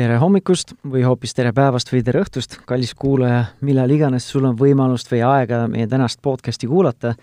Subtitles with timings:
[0.00, 4.54] tere hommikust või hoopis tere päevast või tere õhtust, kallis kuulaja, millal iganes sul on
[4.56, 7.14] võimalust või aega meie tänast podcasti kuulata.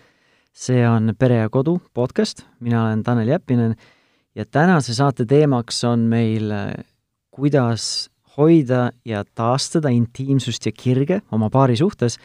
[0.54, 3.76] see on Pere ja Kodu podcast, mina olen Tanel Jeppinen
[4.36, 6.54] ja tänase saate teemaks on meil,
[7.32, 12.20] kuidas hoida ja taastada intiimsust ja kirge oma paari suhtes.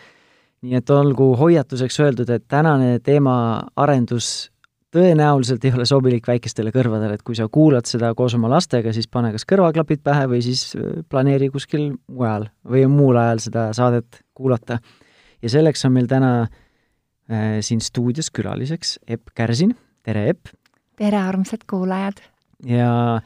[0.63, 4.52] nii et olgu hoiatuseks öeldud, et tänane teemaarendus
[4.93, 9.09] tõenäoliselt ei ole sobilik väikestele kõrvadele, et kui sa kuulad seda koos oma lastega, siis
[9.11, 14.23] pane kas kõrvaklapid pähe või siis äh, planeeri kuskil mujal või muul ajal seda saadet
[14.37, 14.79] kuulata.
[15.43, 20.53] ja selleks on meil täna äh, siin stuudios külaliseks Epp Kärsin, tere Epp!
[20.97, 22.21] tere, armsad kuulajad!
[22.67, 23.21] ja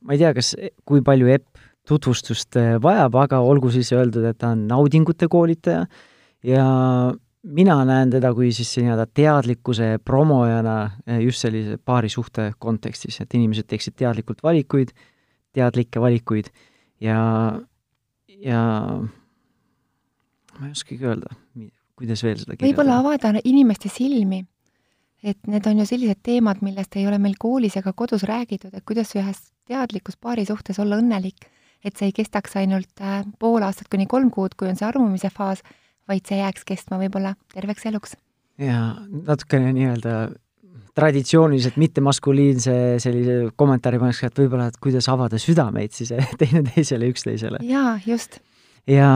[0.00, 4.38] ma ei tea, kas, kui palju Epp tutvustust äh, vajab, aga olgu siis öeldud, et
[4.40, 5.86] ta on naudingute koolitaja
[6.44, 6.66] ja
[7.44, 13.68] mina näen teda kui siis nii-öelda teadlikkuse promojana eh, just sellise paarisuhte kontekstis, et inimesed
[13.68, 14.94] teeksid teadlikult valikuid,
[15.54, 16.50] teadlikke valikuid
[17.04, 17.18] ja,
[18.40, 18.62] ja
[20.58, 21.36] ma ei oskagi öelda,
[21.98, 24.44] kuidas veel seda võib-olla avada inimeste silmi,
[25.24, 28.84] et need on ju sellised teemad, millest ei ole meil koolis ega kodus räägitud, et
[28.86, 31.48] kuidas ühes teadlikus paari suhtes olla õnnelik,
[31.84, 35.28] et see ei kestaks ainult äh, pool aastat kuni kolm kuud, kui on see armumise
[35.32, 35.60] faas
[36.08, 38.16] vaid see jääks kestma võib-olla terveks eluks.
[38.60, 40.14] jaa, natukene nii-öelda
[40.94, 47.62] traditsiooniliselt mittemaskuliinse sellise kommentaari paneks ka, et võib-olla, et kuidas avada südameid siis teineteisele, üksteisele.
[47.66, 48.40] jaa, just.
[48.90, 49.10] ja,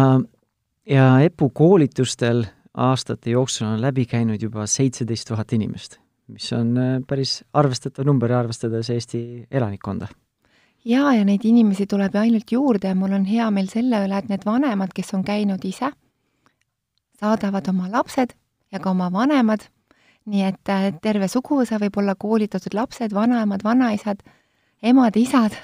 [0.87, 2.47] ja EPU koolitustel
[2.79, 5.99] aastate jooksul on läbi käinud juba seitseteist tuhat inimest,
[6.33, 10.11] mis on äh, päris arvestatav number, arvestades Eesti elanikkonda
[10.89, 14.19] jaa, ja neid inimesi tuleb ju ainult juurde ja mul on hea meel selle üle,
[14.19, 15.93] et need vanemad, kes on käinud ise
[17.21, 18.35] saadavad oma lapsed
[18.73, 19.67] ja ka oma vanemad,
[20.29, 24.23] nii et äh, terve suguvõsa võib olla koolitatud lapsed, vanaemad, vanaisad,
[24.83, 25.57] emad-isad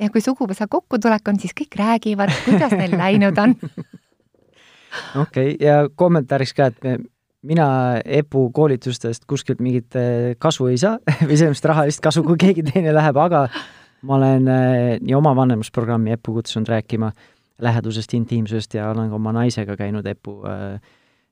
[0.00, 3.56] ja kui suguvõsa kokkutulek on, siis kõik räägivad, kuidas neil läinud on.
[5.20, 7.06] okei okay,, ja kommentaariks ka, et
[7.44, 7.68] mina
[8.04, 10.98] EPU koolitustest kuskilt mingit äh, kasu ei saa
[11.28, 13.46] või selles mõttes rahalist kasu, kui keegi teine läheb, aga
[14.04, 19.18] ma olen äh, nii oma vanemusprogrammi EPU kutsunud rääkima äh, lähedusest, intiimsusest ja olen ka
[19.18, 20.78] oma naisega käinud EPU äh,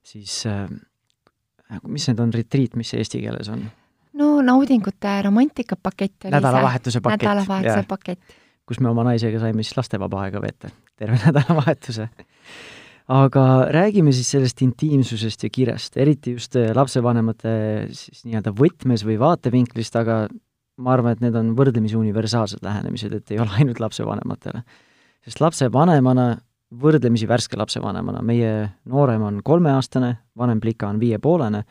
[0.03, 0.67] siis äh,
[1.87, 3.65] mis need on, retriit, mis see eesti keeles on?
[4.19, 7.03] no naudingute romantikapakett oli nädalavahetuse see.
[7.03, 7.23] pakett.
[7.23, 8.37] nädalavahetuse pakett.
[8.67, 12.07] kus me oma naisega saime siis lastevaba aega veeta, terve nädalavahetuse.
[13.17, 17.57] aga räägime siis sellest intiimsusest ja kirest, eriti just äh, lapsevanemate
[17.91, 20.25] siis nii-öelda võtmes või vaatevinklist, aga
[20.83, 24.63] ma arvan, et need on võrdlemisi universaalsed lähenemised, et ei ole ainult lapsevanematele
[25.23, 26.33] sest lapsevanemana,
[26.73, 28.53] võrdlemisi värske lapsevanemana, meie
[28.89, 31.63] noorem on kolmeaastane, vanem plika on viiepoolene,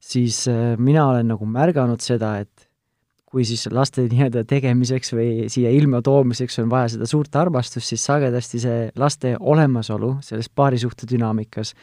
[0.00, 2.68] siis äh, mina olen nagu märganud seda, et
[3.24, 8.04] kui siis laste nii-öelda tegemiseks või siia ilma toomiseks on vaja seda suurt armastust, siis
[8.04, 11.74] sagedasti see laste olemasolu selles paarisuhte dünaamikas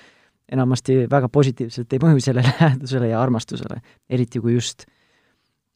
[0.51, 4.85] enamasti väga positiivselt ei mõju sellele lähedusele ja armastusele, eriti kui just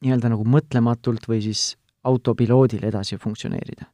[0.04, 1.72] nii-öelda nagu mõtlematult või siis
[2.06, 3.88] autopiloodil edasi funktsioneerida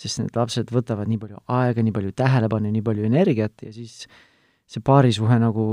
[0.00, 4.06] sest need lapsed võtavad nii palju aega, nii palju tähelepanu, nii palju energiat ja siis
[4.70, 5.66] see paarisuhe nagu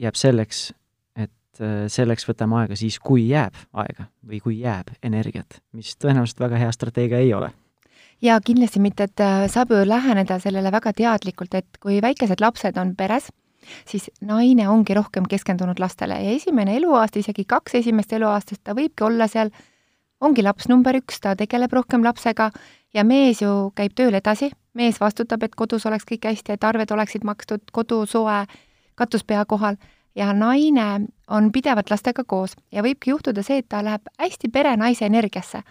[0.00, 0.70] jääb selleks,
[1.18, 6.42] et äh, selleks võtame aega siis, kui jääb aega või kui jääb energiat, mis tõenäoliselt
[6.46, 7.52] väga hea strateegia ei ole.
[8.24, 12.78] Jaa, kindlasti mitte, et äh, saab ju läheneda sellele väga teadlikult, et kui väikesed lapsed
[12.80, 13.28] on peres,
[13.88, 19.06] siis naine ongi rohkem keskendunud lastele ja esimene eluaasta, isegi kaks esimest eluaastast, ta võibki
[19.06, 19.50] olla seal,
[20.24, 22.50] ongi laps number üks, ta tegeleb rohkem lapsega
[22.94, 26.90] ja mees ju käib tööl edasi, mees vastutab, et kodus oleks kõik hästi, et arved
[26.94, 28.44] oleksid makstud, kodu soe,
[28.94, 29.76] katus pea kohal.
[30.14, 35.06] Ja naine on pidevalt lastega koos ja võibki juhtuda see, et ta läheb hästi perenaise
[35.06, 35.64] energiasse,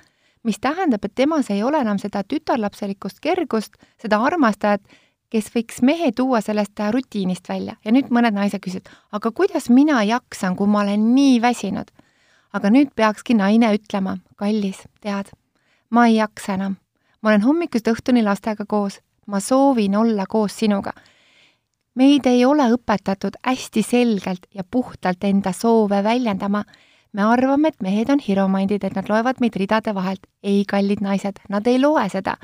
[0.44, 4.84] mis tähendab, et temas ei ole enam seda tütarlapselikust kergust, seda armastajat,
[5.32, 7.78] kes võiks mehe tuua sellest rutiinist välja.
[7.86, 11.92] Ja nüüd mõned naised küsivad, aga kuidas mina jaksan, kui ma olen nii väsinud?
[12.54, 15.32] aga nüüd peakski naine ütlema, kallis, tead,
[15.90, 16.76] ma ei jaksa enam
[17.24, 20.92] ma olen hommikust õhtuni lastega koos, ma soovin olla koos sinuga.
[21.96, 26.64] meid ei ole õpetatud hästi selgelt ja puhtalt enda soove väljendama.
[27.14, 30.28] me arvame, et mehed on hiromandid, et nad loevad meid ridade vahelt.
[30.44, 32.38] ei, kallid naised, nad ei loe seda.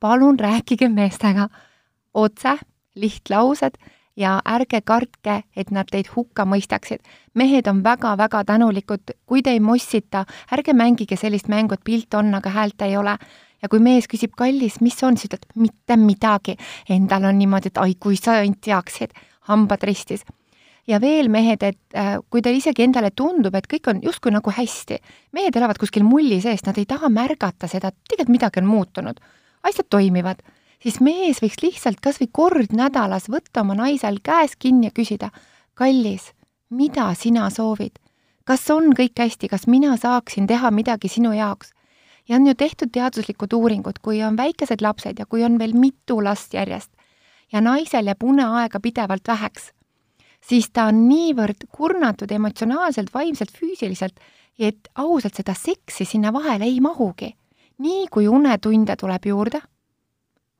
[0.00, 1.48] palun rääkige meestega
[2.14, 2.58] otse,
[2.94, 3.78] lihtlaused
[4.16, 7.00] ja ärge kartke, et nad teid hukka mõistaksid.
[7.34, 12.34] mehed on väga-väga tänulikud, kui te ei mossita, ärge mängige sellist mängu, et pilt on,
[12.34, 13.16] aga häält ei ole
[13.62, 16.56] ja kui mees küsib, kallis, mis on, siis ütled mitte midagi.
[16.90, 19.14] Endal on niimoodi, et ai, kui sa ainult teaksid,
[19.50, 20.24] hambad ristis.
[20.88, 24.52] ja veel mehed, et äh, kui teil isegi endale tundub, et kõik on justkui nagu
[24.56, 24.96] hästi,
[25.36, 29.20] mehed elavad kuskil mulli sees, nad ei taha märgata seda, et tegelikult midagi on muutunud.
[29.68, 30.40] asjad toimivad,
[30.80, 35.30] siis mees võiks lihtsalt kas või kord nädalas võtta oma naisel käes kinni ja küsida,
[35.74, 36.32] kallis,
[36.70, 37.98] mida sina soovid?
[38.48, 41.74] kas on kõik hästi, kas mina saaksin teha midagi sinu jaoks?
[42.28, 46.24] Ja on ju tehtud teaduslikud uuringud, kui on väikesed lapsed ja kui on veel mitu
[46.24, 46.90] last järjest
[47.52, 49.72] ja naisel jääb uneaega pidevalt väheks,
[50.40, 54.20] siis ta on niivõrd kurnatud emotsionaalselt, vaimselt, füüsiliselt,
[54.58, 57.34] et ausalt seda seksi sinna vahele ei mahugi.
[57.78, 59.60] nii kui unetunde tuleb juurde,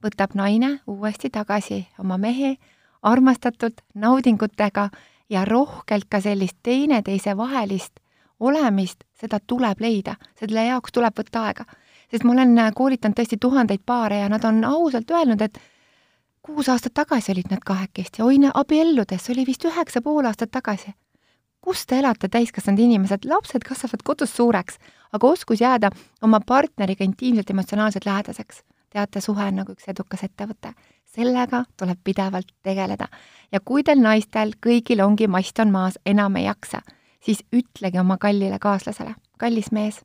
[0.04, 2.56] võtab naine uuesti tagasi oma mehe
[3.02, 4.90] armastatud naudingutega
[5.30, 8.00] ja rohkelt ka sellist teineteise vahelist
[8.40, 11.64] olemist, seda tuleb leida, selle jaoks tuleb võtta aega.
[12.10, 15.58] sest ma olen koolitanud tõesti tuhandeid paare ja nad on ausalt öelnud, et
[16.42, 20.94] kuus aastat tagasi olid nad kahekesti, oi, abielludes, oli vist üheksa pool aastat tagasi.
[21.60, 24.78] kus te elate, täiskasvanud inimesed, lapsed kasvavad kodus suureks,
[25.12, 25.90] aga oskus jääda
[26.22, 28.62] oma partneriga intiimselt emotsionaalselt lähedaseks.
[28.90, 30.72] teate, suhe on nagu üks edukas ettevõte.
[31.04, 33.08] sellega tuleb pidevalt tegeleda.
[33.52, 36.80] ja kui teil naistel kõigil ongi mast on maas, enam ei jaksa,
[37.24, 40.02] siis ütlege oma kallile kaaslasele, kallis mees,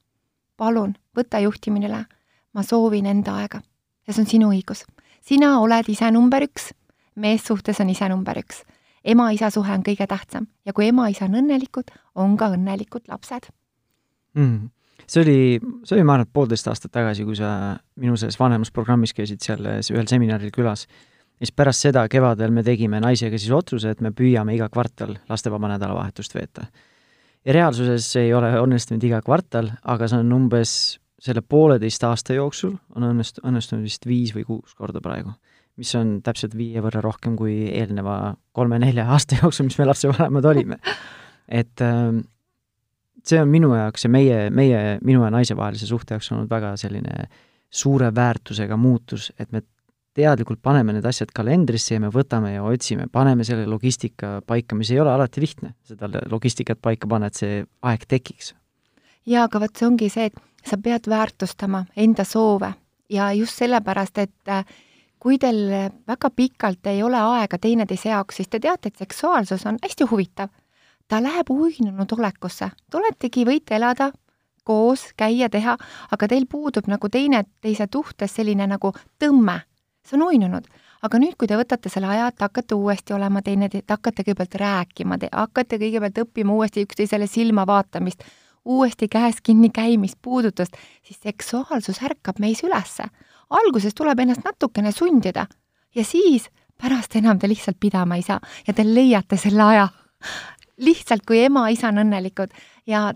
[0.57, 2.05] palun, võta juhtimine üle,
[2.53, 3.61] ma soovin enda aega
[4.07, 4.83] ja see on sinu õigus
[5.23, 6.71] sina oled ise number üks,
[7.19, 8.63] meessuhtes on ise number üks.
[9.03, 13.49] ema-isa suhe on kõige tähtsam ja kui ema-isa on õnnelikud, on ka õnnelikud lapsed
[14.39, 14.69] mm..
[15.05, 15.39] see oli,
[15.83, 19.65] see oli, ma arvan, et poolteist aastat tagasi, kui sa minu selles vanemusprogrammis käisid seal
[19.65, 20.87] ühel seminaril külas.
[21.39, 25.17] ja siis pärast seda kevadel me tegime naisega siis otsuse, et me püüame iga kvartal
[25.29, 26.67] lastevaba nädalavahetust veeta.
[27.45, 30.75] Reaalsuses ei ole õnnestunud iga kvartal, aga see on umbes
[31.23, 35.31] selle pooleteist aasta jooksul on õnnest-, õnnestunud vist viis või kuus korda praegu,
[35.79, 40.79] mis on täpselt viie võrra rohkem kui eelneva kolme-nelja aasta jooksul, mis me lapsevanemad olime.
[41.47, 42.23] et ähm,
[43.23, 46.75] see on minu jaoks ja meie, meie, minu ja naise vahelise suhte jaoks olnud väga
[46.79, 47.27] selline
[47.73, 49.63] suure väärtusega muutus, et me
[50.13, 54.91] teadlikult paneme need asjad kalendrisse ja me võtame ja otsime, paneme selle logistika paika, mis
[54.93, 58.53] ei ole alati lihtne, seda logistikat paika panna, et see aeg tekiks.
[59.25, 62.73] jaa, aga vot see ongi see, et sa pead väärtustama enda soove
[63.09, 64.65] ja just sellepärast, et äh,
[65.23, 69.79] kui teil väga pikalt ei ole aega teineteise jaoks, siis te teate, et seksuaalsus on
[69.83, 70.49] hästi huvitav.
[71.07, 74.11] ta läheb uinunud olekusse, te oletegi, võite elada
[74.63, 75.75] koos, käia, teha,
[76.11, 79.59] aga teil puudub nagu teineteise suhtes selline nagu tõmme.
[80.07, 80.67] See on uinunud.
[81.03, 85.17] aga nüüd, kui te võtate selle aja, et hakkate uuesti olema teineteist, hakkate kõigepealt rääkima,
[85.19, 88.23] te hakkate kõigepealt õppima uuesti üksteisele silma vaatamist,
[88.65, 93.03] uuesti käes kinni käimist, puudutust, siis seksuaalsus ärkab meis ülesse.
[93.49, 95.47] alguses tuleb ennast natukene sundida
[95.95, 96.49] ja siis
[96.81, 99.87] pärast enam te lihtsalt pidama ei saa ja te leiate selle aja.
[100.77, 102.55] lihtsalt, kui ema-isa on õnnelikud
[102.87, 103.13] ja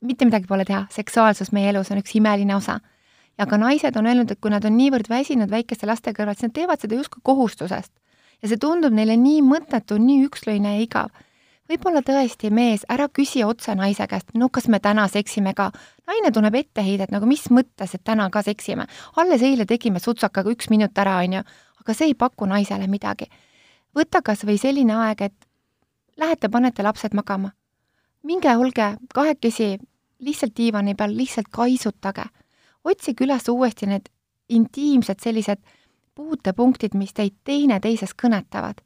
[0.00, 2.78] mitte midagi pole teha, seksuaalsus meie elus on üks imeline osa.
[3.38, 6.48] Ja ka naised on öelnud, et kui nad on niivõrd väsinud väikeste laste kõrval, siis
[6.48, 7.92] nad teevad seda justkui kohustusest.
[8.42, 11.10] ja see tundub neile nii mõttetu, nii ükslõine ja igav
[11.70, 15.70] võib-olla tõesti, mees, ära küsi otse naise käest, no kas me täna seksime ka.
[16.06, 18.86] naine tunneb etteheidet nagu mis mõttes, et täna ka seksime.
[19.16, 21.42] alles eile tegime sutsakaga üks minut ära, on ju,
[21.80, 23.30] aga see ei paku naisele midagi.
[23.96, 25.48] võta kas või selline aeg, et
[26.16, 27.52] lähete, panete lapsed magama.
[28.22, 29.78] minge, olge kahekesi
[30.20, 32.24] lihtsalt diivani peal, lihtsalt kaisutage.
[32.84, 34.10] Otsige üles uuesti need
[34.48, 35.60] intiimsed sellised
[36.14, 38.82] puutepunktid, mis teid teineteises kõnetavad.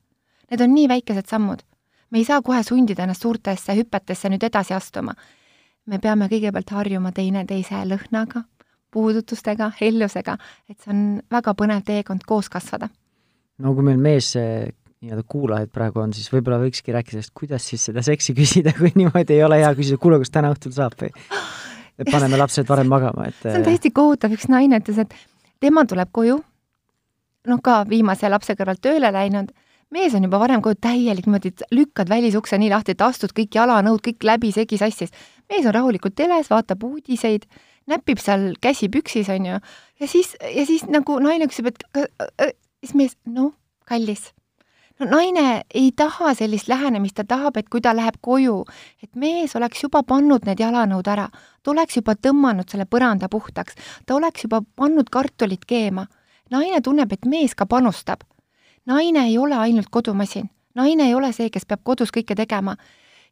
[0.50, 1.64] Need on nii väikesed sammud
[2.10, 5.14] me ei saa kohe sundida ennast suurtesse hüpetesse nüüd edasi astuma.
[5.88, 8.42] me peame kõigepealt harjuma teineteise lõhnaga,
[8.92, 10.34] puudutustega, hellusega,
[10.68, 10.98] et see on
[11.32, 12.88] väga põnev teekond koos kasvada.
[13.58, 17.84] no kui meil mees nii-öelda kuulajaid praegu on, siis võib-olla võikski rääkida sellest, kuidas siis
[17.88, 21.12] seda seksi küsida, kui niimoodi ei ole hea küsida, kuule, kas täna õhtul saab või
[21.98, 25.14] et paneme lapsed varem magama, et see on täiesti kohutav, üks naine ütles, et
[25.60, 26.38] tema tuleb koju,
[27.48, 29.54] noh, ka viimase lapse kõrvalt tööle läinud
[29.94, 34.02] mees on juba varem koju täielik niimoodi, lükkad välisukse nii lahti, et astud kõik jalanõud,
[34.04, 35.12] kõik läbisegi sassis.
[35.48, 37.46] mees on rahulikult teles, vaatab uudiseid,
[37.88, 39.60] näpib seal käsi püksis, on ju,
[40.00, 42.52] ja siis, ja siis nagu naine küsib, et äh,
[42.84, 43.54] siis mees, noh,
[43.88, 44.32] kallis.
[44.98, 48.64] No naine ei taha sellist lähenemist, ta tahab, et kui ta läheb koju,
[49.02, 51.28] et mees oleks juba pannud need jalanõud ära,
[51.62, 53.74] ta oleks juba tõmmanud selle põranda puhtaks,
[54.06, 56.06] ta oleks juba pannud kartulit keema.
[56.50, 58.24] naine tunneb, et mees ka panustab
[58.88, 62.76] naine ei ole ainult kodumasin, naine ei ole see, kes peab kodus kõike tegema.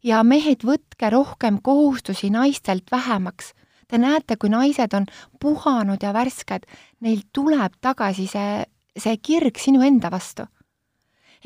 [0.05, 3.55] ja mehed, võtke rohkem kohustusi naistelt vähemaks.
[3.89, 5.07] Te näete, kui naised on
[5.41, 6.67] puhanud ja värsked,
[7.01, 8.67] neil tuleb tagasi see,
[8.99, 10.47] see kirg sinu enda vastu.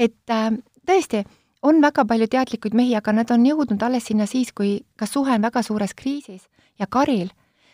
[0.01, 0.49] Et äh,
[0.89, 1.25] tõesti,
[1.63, 5.35] on väga palju teadlikuid mehi, aga nad on jõudnud alles sinna siis, kui kas suhe
[5.37, 6.49] on väga suures kriisis
[6.81, 7.29] ja karil,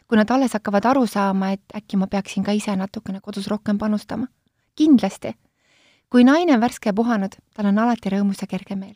[0.06, 3.78] kui nad alles hakkavad aru saama, et äkki ma peaksin ka ise natukene kodus rohkem
[3.78, 4.26] panustama
[4.76, 5.34] kindlasti.
[6.10, 8.94] kui naine on värske ja puhanud, tal on alati rõõmus ja kerge meel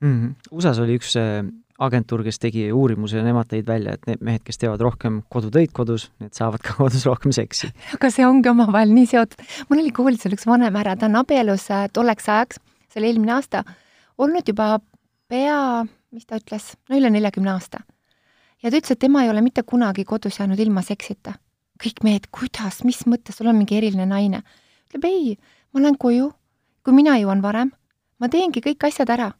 [0.00, 0.20] mm.
[0.20, 0.34] -hmm.
[0.50, 1.44] USA-s oli üks äh,
[1.82, 6.06] agentuur, kes tegi uurimuse nemad tõid välja, et need mehed, kes teevad rohkem kodutöid kodus,
[6.22, 7.72] need saavad ka kodus rohkem seksi.
[7.96, 9.42] aga see ongi omavahel nii seotud.
[9.68, 12.62] mul oli koolis üks vanem härra, ta on abielus äh, tolleks ajaks,
[12.92, 13.64] see oli eelmine aasta,
[14.18, 14.78] olnud juba
[15.30, 15.58] pea,
[16.14, 17.82] mis ta ütles, no üle neljakümne aasta.
[18.62, 21.34] ja ta ütles, et tema ei ole mitte kunagi kodus jäänud ilma seksita.
[21.82, 24.44] kõik mehed, kuidas, mis mõttes, sul on mingi eriline naine?
[24.90, 25.38] ütleb ei,
[25.74, 26.30] ma lähen koju,
[26.86, 27.74] kui mina jõuan varem,
[28.22, 29.32] ma teengi kõik asjad ära.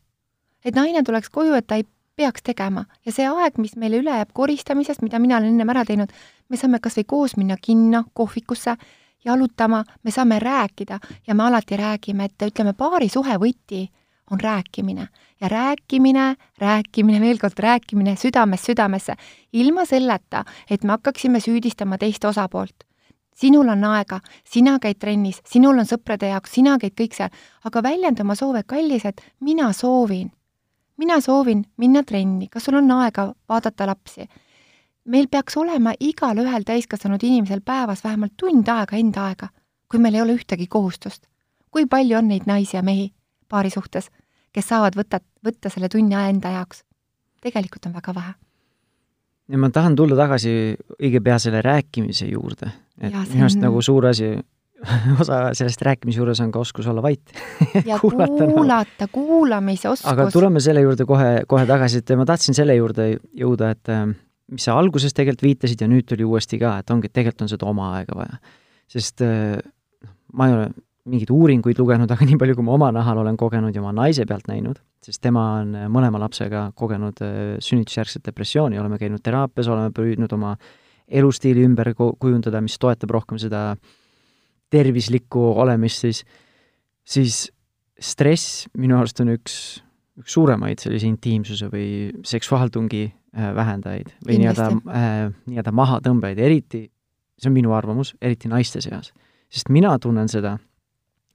[0.64, 2.84] et naine tuleks koju, et ta ei peaks tegema.
[3.06, 6.12] Ja see aeg, mis meile üle jääb koristamisest, mida mina olen ennem ära teinud,
[6.48, 8.76] me saame kas või koos minna kinno, kohvikusse,
[9.24, 11.00] jalutama, me saame rääkida.
[11.26, 13.88] Ja me alati räägime, et ütleme, paarisuhe võti
[14.30, 15.08] on rääkimine.
[15.40, 19.16] Ja rääkimine, rääkimine, veel kord rääkimine südamest südamesse,
[19.52, 22.84] ilma selleta, et me hakkaksime süüdistama teist osapoolt.
[23.34, 27.32] sinul on aega, sina käid trennis, sinul on sõprade jaoks, sina käid kõik seal,
[27.64, 30.30] aga väljenda oma soove, kallis, et mina soovin.
[30.96, 34.28] Mina soovin minna trenni, kas sul on aega vaadata lapsi?
[35.04, 39.48] meil peaks olema igalühel täiskasvanud inimesel päevas vähemalt tund aega enda aega,
[39.90, 41.26] kui meil ei ole ühtegi kohustust.
[41.70, 43.12] kui palju on neid naisi ja mehi
[43.48, 44.08] paari suhtes,
[44.52, 46.84] kes saavad võtta, võtta selle tunni aja enda jaoks.
[47.42, 48.34] tegelikult on väga vähe.
[49.48, 53.66] ja ma tahan tulla tagasi õige pea selle rääkimise juurde, et minu arust on...
[53.68, 54.36] nagu suur asi
[55.22, 57.34] osa sellest rääkimise juures on ka oskus olla vait
[57.90, 60.10] ja kuulata, kuulata, kuulamise oskus.
[60.12, 64.06] aga tuleme selle juurde kohe, kohe tagasi, et ma tahtsin selle juurde jõuda, et äh,
[64.52, 67.52] mis sa alguses tegelikult viitasid ja nüüd tuli uuesti ka, et ongi, et tegelikult on
[67.52, 68.40] seda oma aega vaja.
[68.90, 69.56] sest äh,
[70.32, 70.68] ma ei ole
[71.04, 74.26] mingeid uuringuid lugenud, aga nii palju, kui ma oma nahal olen kogenud ja oma naise
[74.28, 79.68] pealt näinud, sest tema on äh, mõlema lapsega kogenud äh, sünnitusjärgset depressiooni, oleme käinud teraapias,
[79.72, 80.54] oleme püüdnud oma
[81.04, 83.74] elustiili ümber kujundada, mis toetab rohkem seda
[84.74, 86.22] tervislikku olemist, siis,
[87.06, 87.40] siis
[88.00, 89.56] stress minu arust on üks,
[90.20, 91.86] üks suuremaid sellise intiimsuse või
[92.26, 96.86] seksuaaltungi äh, vähendajaid või nii-öelda äh,, nii-öelda mahatõmbajaid, eriti,
[97.38, 99.12] see on minu arvamus, eriti naiste seas.
[99.52, 100.56] sest mina tunnen seda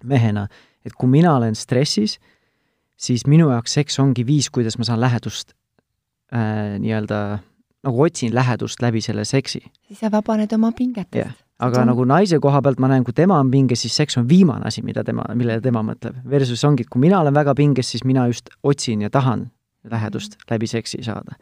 [0.03, 0.47] mehena,
[0.85, 2.17] et kui mina olen stressis,
[2.99, 5.55] siis minu jaoks seks ongi viis, kuidas ma saan lähedust
[6.33, 7.39] äh, nii-öelda,
[7.83, 9.61] nagu otsin lähedust läbi selle seksi.
[9.87, 11.35] siis sa vabaned oma pingetest yeah..
[11.59, 11.87] aga on...
[11.93, 14.83] nagu naise koha pealt ma näen, kui tema on pinges, siis seks on viimane asi,
[14.85, 16.19] mida tema, millele tema mõtleb.
[16.29, 19.49] Versus ongi, et kui mina olen väga pinges, siis mina just otsin ja tahan
[19.83, 20.51] lähedust -hmm.
[20.51, 21.35] läbi seksi saada.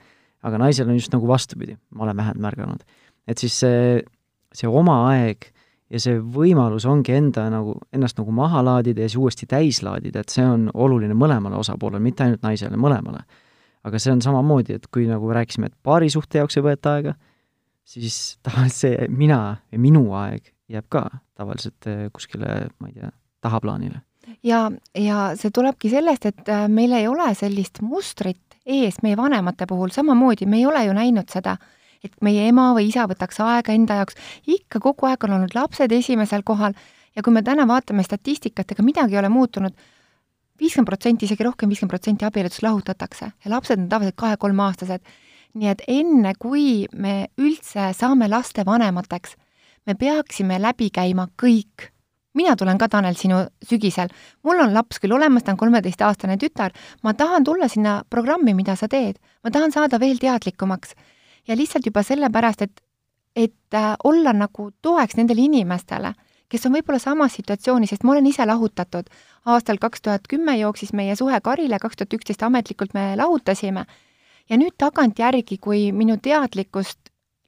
[0.44, 2.84] aga naisel on just nagu vastupidi, ma olen vähemalt märganud.
[3.28, 4.04] et siis see,
[4.54, 5.52] see oma aeg
[5.90, 10.24] ja see võimalus ongi enda nagu, ennast nagu maha laadida ja siis uuesti täis laadida,
[10.24, 13.24] et see on oluline mõlemale osapoolele, mitte ainult naisele, mõlemale.
[13.88, 17.16] Aga see on samamoodi, et kui nagu rääkisime, et paari suhte jaoks ei võeta aega,
[17.88, 19.40] siis tavaliselt see mina
[19.72, 21.06] ja minu aeg jääb ka
[21.38, 23.14] tavaliselt eh, kuskile, ma ei tea,
[23.46, 24.02] tahaplaanile.
[24.44, 24.68] ja,
[24.98, 29.94] ja see tulebki sellest, et äh, meil ei ole sellist mustrit ees meie vanemate puhul,
[29.96, 31.56] samamoodi me ei ole ju näinud seda
[32.04, 34.18] et meie ema või isa võtaks aega enda jaoks,
[34.48, 36.76] ikka kogu aeg on olnud lapsed esimesel kohal.
[37.18, 39.74] Ja kui me täna vaatame statistikat, ega midagi ei ole muutunud,
[40.60, 43.32] viiskümmend protsenti, isegi rohkem, viiskümmend protsenti abieludest lahutatakse.
[43.46, 45.02] Ja lapsed on tavaliselt kahe-kolmeaastased.
[45.58, 49.32] nii et enne, kui me üldse saame lastevanemateks,
[49.88, 51.88] me peaksime läbi käima kõik.
[52.38, 54.12] Mina tulen ka, Tanel, sinu sügisel,
[54.46, 58.76] mul on laps küll olemas, ta on kolmeteistaastane tütar, ma tahan tulla sinna programmi, mida
[58.78, 60.94] sa teed, ma tahan saada veel teadlikumaks.
[61.48, 62.84] Ja lihtsalt juba sellepärast, et,
[63.36, 66.14] et äh, olla nagu toeks nendele inimestele,
[66.50, 69.10] kes on võib-olla samas situatsioonis, sest ma olen ise lahutatud.
[69.46, 73.86] aastal kaks tuhat kümme jooksis meie suhe karile, kaks tuhat üksteist ametlikult me lahutasime.
[74.50, 77.00] ja nüüd tagantjärgi, kui minu teadlikkust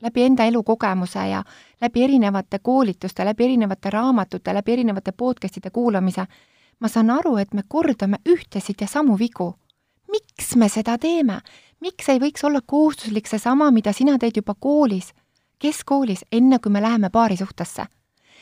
[0.01, 1.43] läbi enda elukogemuse ja
[1.81, 6.25] läbi erinevate koolituste, läbi erinevate raamatute, läbi erinevate podcast'ide kuulamise,
[6.79, 9.55] ma saan aru, et me kordame ühtesid ja samu vigu.
[10.11, 11.39] miks me seda teeme?
[11.79, 15.13] miks ei võiks olla kohustuslik seesama, mida sina teed juba koolis,
[15.59, 17.98] keskkoolis, enne kui me läheme paarisuhtesse?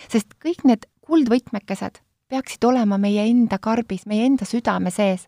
[0.09, 5.27] Sest kõik need kuldvõtmekesed peaksid olema meie enda karbis, meie enda südame sees.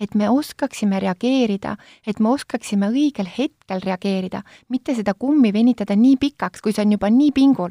[0.00, 6.16] et me oskaksime reageerida, et me oskaksime õigel hetkel reageerida, mitte seda kummi venitada nii
[6.16, 7.70] pikaks, kui see on juba nii pingul.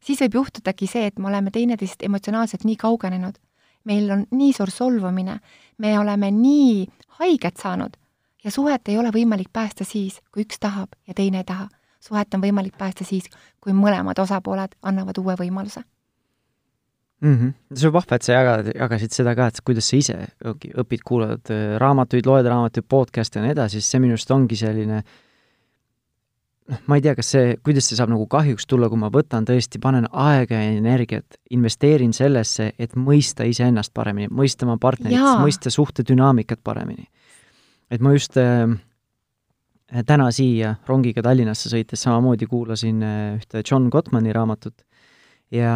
[0.00, 3.38] siis võib juhtudagi see, et me oleme teineteisest emotsionaalselt nii kaugenenud.
[3.84, 5.40] meil on nii suur solvumine,
[5.78, 6.86] me oleme nii
[7.20, 7.96] haiget saanud
[8.44, 11.68] ja suhet ei ole võimalik päästa siis, kui üks tahab ja teine ei taha.
[12.06, 13.28] Suhet on võimalik päästa siis,
[13.60, 15.82] kui mõlemad osapooled annavad uue võimaluse
[17.20, 17.34] mm.
[17.34, 17.52] -hmm.
[17.74, 20.16] see on vahva, et sa jagad, jagasid seda ka, et kuidas sa ise
[20.82, 24.58] õpid, kuulad äh, raamatuid, loed raamatuid, podcast'e ja nii edasi, siis see minu arust ongi
[24.60, 25.02] selline
[26.70, 29.46] noh, ma ei tea, kas see, kuidas see saab nagu kahjuks tulla, kui ma võtan
[29.48, 35.72] tõesti, panen aega ja energiat, investeerin sellesse, et mõista iseennast paremini, mõista oma partnerit, mõista
[35.72, 37.08] suhtedünaamikat paremini.
[37.90, 38.66] et ma just äh,
[40.06, 44.82] täna siia rongiga Tallinnasse sõites samamoodi kuulasin äh, ühte John Gottmani raamatut.
[45.54, 45.70] Ja,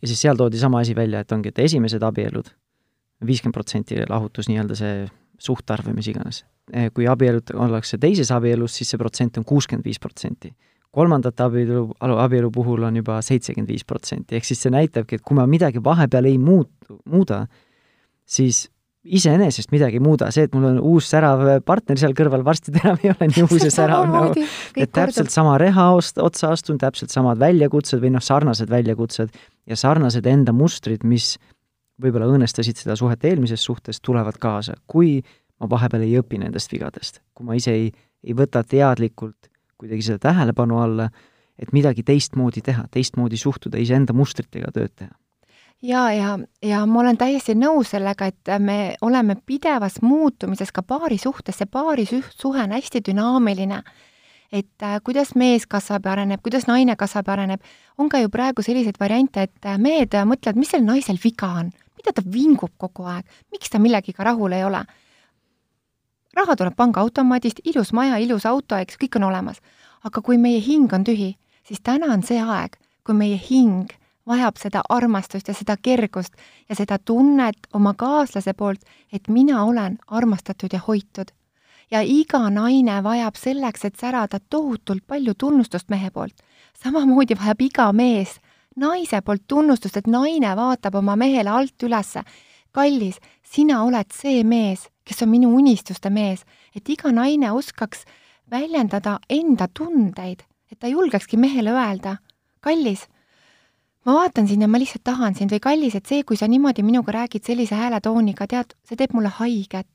[0.00, 2.48] ja siis seal toodi sama asi välja, et ongi, et esimesed abielud,
[3.26, 4.94] viiskümmend protsenti lahutus, nii-öelda see
[5.40, 6.42] suhtarv või mis iganes.
[6.72, 10.54] Eh, kui abielud ollakse teises abielus, siis see protsent on kuuskümmend viis protsenti.
[10.90, 15.36] kolmandate abielu, abielu puhul on juba seitsekümmend viis protsenti, ehk siis see näitabki, et kui
[15.38, 17.44] ma midagi vahepeal ei muut-, muuda,
[18.26, 18.64] siis
[19.04, 22.82] iseenesest midagi ei muuda, see, et mul on uus särav partner seal kõrval, varsti ta
[22.84, 27.12] enam ei ole nii uus ja särav nagu, et täpselt sama reha otsa astun, täpselt
[27.14, 29.32] samad väljakutsed või noh, sarnased väljakutsed
[29.70, 31.34] ja sarnased enda mustrid, mis
[32.00, 34.76] võib-olla õõnestasid seda suhet eelmises suhtes, tulevad kaasa.
[34.86, 35.20] kui
[35.60, 37.22] ma vahepeal ei õpi nendest vigadest.
[37.34, 37.90] kui ma ise ei,
[38.24, 41.08] ei võta teadlikult kuidagi seda tähelepanu alla,
[41.60, 45.12] et midagi teistmoodi teha, teistmoodi suhtuda, iseenda mustritega tööd teha.
[45.82, 51.18] Ja, ja, ja ma olen täiesti nõus sellega, et me oleme pidevas muutumises ka paari
[51.18, 53.82] suhtes, see paarisuhe on hästi dünaamiline.
[54.52, 57.60] Et äh, kuidas mees kasvab ja areneb, kuidas naine kasvab ja areneb,
[57.98, 61.70] on ka ju praegu selliseid variante, et äh, mehed mõtlevad, mis sel naisel viga on,
[61.96, 64.82] mida ta vingub kogu aeg, miks ta millegiga rahul ei ole?
[66.34, 69.62] Raha tuleb pangaautomaadist, ilus maja, ilus auto, eks, kõik on olemas.
[70.02, 73.90] aga kui meie hing on tühi, siis täna on see aeg, kui meie hing
[74.30, 78.80] vajab seda armastust ja seda kergust ja seda tunnet oma kaaslase poolt,
[79.12, 81.34] et mina olen armastatud ja hoitud.
[81.90, 86.34] ja iga naine vajab selleks, et särada tohutult palju tunnustust mehe poolt.
[86.82, 88.38] samamoodi vajab iga mees
[88.76, 92.22] naise poolt tunnustust, et naine vaatab oma mehele alt ülesse.
[92.72, 96.44] kallis, sina oled see mees, kes on minu unistuste mees,
[96.74, 98.04] et iga naine oskaks
[98.50, 102.16] väljendada enda tundeid, et ta julgekski mehele öelda,
[102.60, 103.08] kallis,
[104.06, 106.84] ma vaatan sind ja ma lihtsalt tahan sind või kallis, et see, kui sa niimoodi
[106.86, 109.88] minuga räägid sellise hääletooniga, tead, see teeb mulle haiget.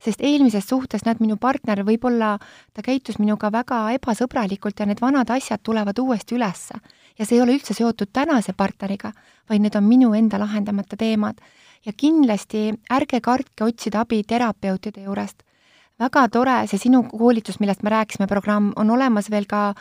[0.00, 2.38] sest eelmises suhtes, näed, minu partner võib-olla,
[2.72, 6.80] ta käitus minuga väga ebasõbralikult ja need vanad asjad tulevad uuesti ülesse.
[7.18, 9.12] ja see ei ole üldse seotud tänase partneriga,
[9.48, 11.40] vaid need on minu enda lahendamata teemad
[11.84, 15.42] ja kindlasti ärge kartke otsida abi terapeutide juurest.
[15.98, 19.74] väga tore, see sinu koolitus, millest me rääkisime, programm, on olemas veel ka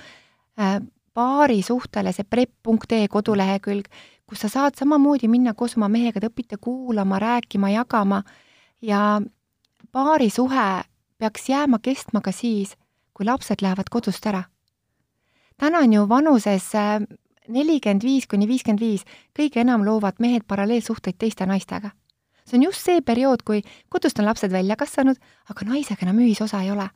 [1.19, 3.87] äh, paari suhtele, see prep.ee kodulehekülg,
[4.29, 8.21] kus sa saad samamoodi minna koos oma mehega, te õpite kuulama, rääkima, jagama
[8.81, 9.21] ja
[9.91, 10.67] paarisuhe
[11.19, 12.75] peaks jääma kestma ka siis,
[13.13, 14.43] kui lapsed lähevad kodust ära.
[15.57, 17.01] täna on ju vanuses äh,
[17.47, 19.05] nelikümmend viis kuni viiskümmend viis
[19.35, 21.91] kõige enam loovad mehed paralleelsuhteid teiste naistega.
[22.45, 25.17] see on just see periood, kui kodust on lapsed välja kasvanud,
[25.49, 26.89] aga naisega enam ühisosa ei ole.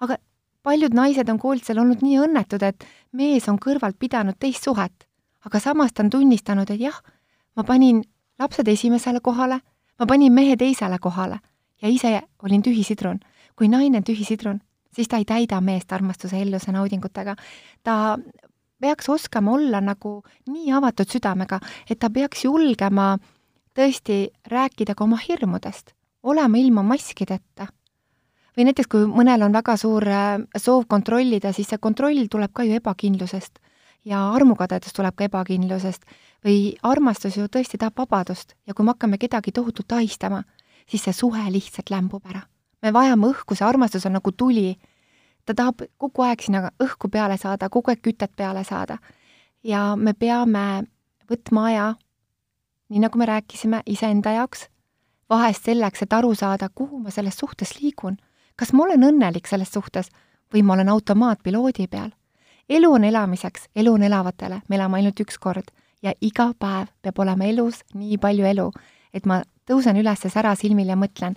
[0.00, 0.18] aga
[0.66, 5.06] paljud naised on koolitusel olnud nii õnnetud, et mees on kõrvalt pidanud teist suhet,
[5.46, 6.96] aga samas ta on tunnistanud, et jah,
[7.56, 8.02] ma panin
[8.38, 9.60] lapsed esimesele kohale,
[9.98, 11.38] ma panin mehe teisele kohale
[11.82, 13.20] ja ise olin tühi sidrun.
[13.56, 14.58] kui naine on tühi sidrun,
[14.92, 17.36] siis ta ei täida meest armastuse, elluse, naudingutega.
[17.82, 18.18] ta
[18.80, 23.16] peaks oskama olla nagu nii avatud südamega, et ta peaks julgema
[23.76, 27.68] tõesti rääkida ka oma hirmudest, olema ilma maskideta.
[28.56, 32.64] Või näiteks, kui mõnel on väga suur äh, soov kontrollida, siis see kontroll tuleb ka
[32.64, 33.58] ju ebakindlusest
[34.04, 36.04] ja armukadedus tuleb ka ebakindlusest
[36.44, 40.42] või armastus ju tõesti tahab vabadust ja kui me hakkame kedagi tohutult ahistama,
[40.86, 42.42] siis see suhe lihtsalt lämbub ära.
[42.82, 44.76] me vajame õhku, see armastus on nagu tuli
[45.46, 48.98] ta tahab kogu aeg sinna õhku peale saada, kogu aeg kütet peale saada.
[49.62, 50.86] ja me peame
[51.30, 51.86] võtma aja,
[52.88, 54.68] nii nagu me rääkisime, iseenda jaoks,
[55.30, 58.16] vahest selleks, et aru saada, kuhu ma selles suhtes liigun.
[58.56, 60.10] Kas ma olen õnnelik selles suhtes
[60.52, 62.10] või ma olen automaatpiloodi peal.
[62.68, 65.70] elu on elamiseks, elu on elavatele, me elame ainult üks kord
[66.02, 68.70] ja iga päev peab olema elus nii palju elu,
[69.14, 71.36] et ma tõusen üles särasilmil ja mõtlen,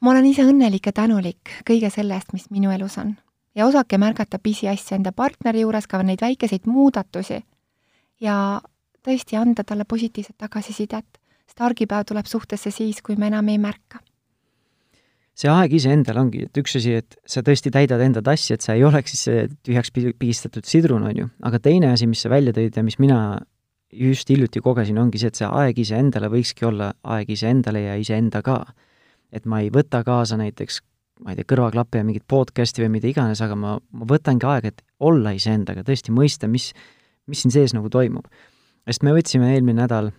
[0.00, 3.16] ma olen ise õnnelik ja tänulik kõige selle eest, mis minu elus on.
[3.54, 7.42] ja osake märgata pisiasju enda partneri juures, ka neid väikeseid muudatusi
[8.20, 8.60] ja
[9.02, 14.00] tõesti anda talle positiivset tagasisidet, sest argipäev tuleb suhtesse siis, kui me enam ei märka
[15.38, 18.76] see aeg iseendal ongi, et üks asi, et sa tõesti täidad enda tassi, et sa
[18.76, 22.76] ei oleks siis tühjaks pigistatud sidrun, on ju, aga teine asi, mis sa välja tõid
[22.76, 23.18] ja mis mina
[23.92, 28.60] just hiljuti kogesin, ongi see, et see aeg iseendale võikski olla aeg iseendale ja iseendaga
[29.32, 30.80] et ma ei võta kaasa näiteks,
[31.24, 34.72] ma ei tea, kõrvaklappe ja mingit podcast'i või mida iganes, aga ma, ma võtangi aega,
[34.72, 36.70] et olla iseendaga, tõesti mõista, mis,
[37.30, 38.28] mis siin sees nagu toimub.
[38.86, 40.12] sest me võtsime eelmine nädal,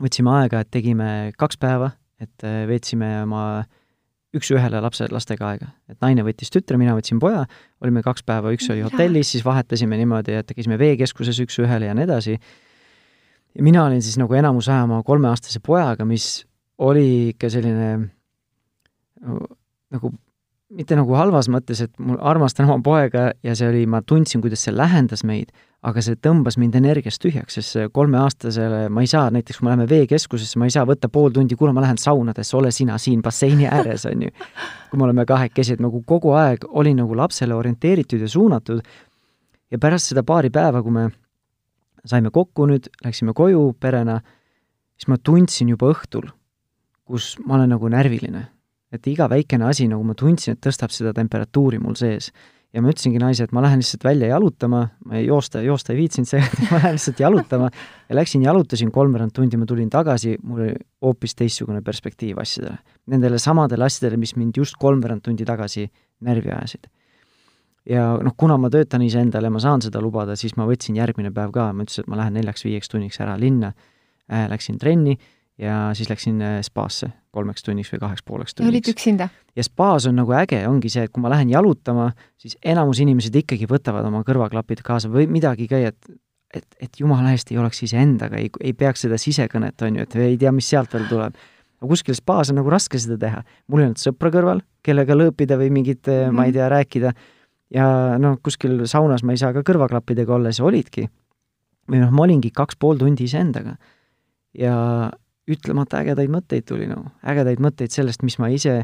[0.00, 3.64] võtsime aega, et tegime kaks päeva, et äh, veetsime oma
[4.36, 5.70] üks-ühele lapse, lastega aega.
[5.90, 7.44] et naine võttis tütre, mina võtsin poja,
[7.82, 12.06] olime kaks päeva, üks oli hotellis, siis vahetasime niimoodi, et käisime veekeskuses üks-ühele ja nii
[12.06, 12.38] edasi.
[13.54, 16.46] ja mina olin siis nagu enamus aja oma kolmeaastase pojaga, mis
[16.78, 17.90] oli ikka selline
[19.90, 20.12] nagu
[20.70, 24.62] mitte nagu halvas mõttes, et mul armastan oma poega ja see oli, ma tundsin, kuidas
[24.66, 29.60] see lähendas meid, aga see tõmbas mind energiast tühjaks, sest kolmeaastasele ma ei saa, näiteks
[29.60, 32.72] kui me läheme veekeskusesse, ma ei saa võtta pool tundi, kuule, ma lähen saunadesse, ole
[32.74, 34.34] sina siin basseini ääres, on ju.
[34.90, 38.84] kui me oleme kahekesi, et nagu kogu aeg olin nagu lapsele orienteeritud ja suunatud
[39.70, 41.08] ja pärast seda paari päeva, kui me
[42.04, 44.20] saime kokku nüüd, läksime koju perena,
[45.00, 46.28] siis ma tundsin juba õhtul,
[47.08, 48.48] kus ma olen nagu närviline
[48.92, 52.30] et iga väikene asi, nagu ma tundsin, et tõstab seda temperatuuri mul sees.
[52.74, 55.98] Ja ma ütlesingi naisele, et ma lähen lihtsalt välja jalutama, ma ei joosta, joosta ei
[56.04, 57.70] viitsinud seekord, ma lähen lihtsalt jalutama.
[58.08, 62.78] Ja läksin, jalutasin kolmveerand tundi, ma tulin tagasi, mul oli hoopis teistsugune perspektiiv asjadele.
[63.10, 65.88] Nendele samadele asjadele, mis mind just kolmveerand tundi tagasi
[66.26, 66.90] närvi ajasid.
[67.90, 71.50] ja noh, kuna ma töötan iseendale, ma saan seda lubada, siis ma võtsin järgmine päev
[71.54, 73.72] ka, ma ütlesin, et ma lähen neljaks-viieks tunniks ära linna.
[74.30, 75.16] Äh,, läksin trenni
[75.60, 78.72] ja siis läksin äh, spaasse kolmeks tunniks või kaheks pooleks tunniks.
[78.72, 79.28] olid üksinda?
[79.56, 83.36] ja spaas on nagu äge, ongi see, et kui ma lähen jalutama, siis enamus inimesed
[83.42, 86.10] ikkagi võtavad oma kõrvaklapid kaasa või midagi ka, et
[86.54, 90.16] et, et jumala eest ei oleks iseendaga, ei, ei peaks seda sisekõnet, on ju, et
[90.18, 91.36] ei tea, mis sealt veel tuleb.
[91.80, 93.44] aga kuskil spaas on nagu raske seda teha.
[93.68, 96.34] mul ei olnud sõpra kõrval, kellega lõõpida või mingit mm, -hmm.
[96.34, 97.14] ma ei tea, rääkida,
[97.74, 97.86] ja
[98.18, 101.08] noh, kuskil saunas ma ei saa ka kõrvaklappidega olla, siis olidki.
[101.90, 103.76] või noh, ma olingi kaks pool tundi iseendaga.
[104.58, 105.10] ja
[105.50, 108.80] ütlemata ägedaid mõtteid tuli nagu, ägedaid mõtteid sellest, mis ma ise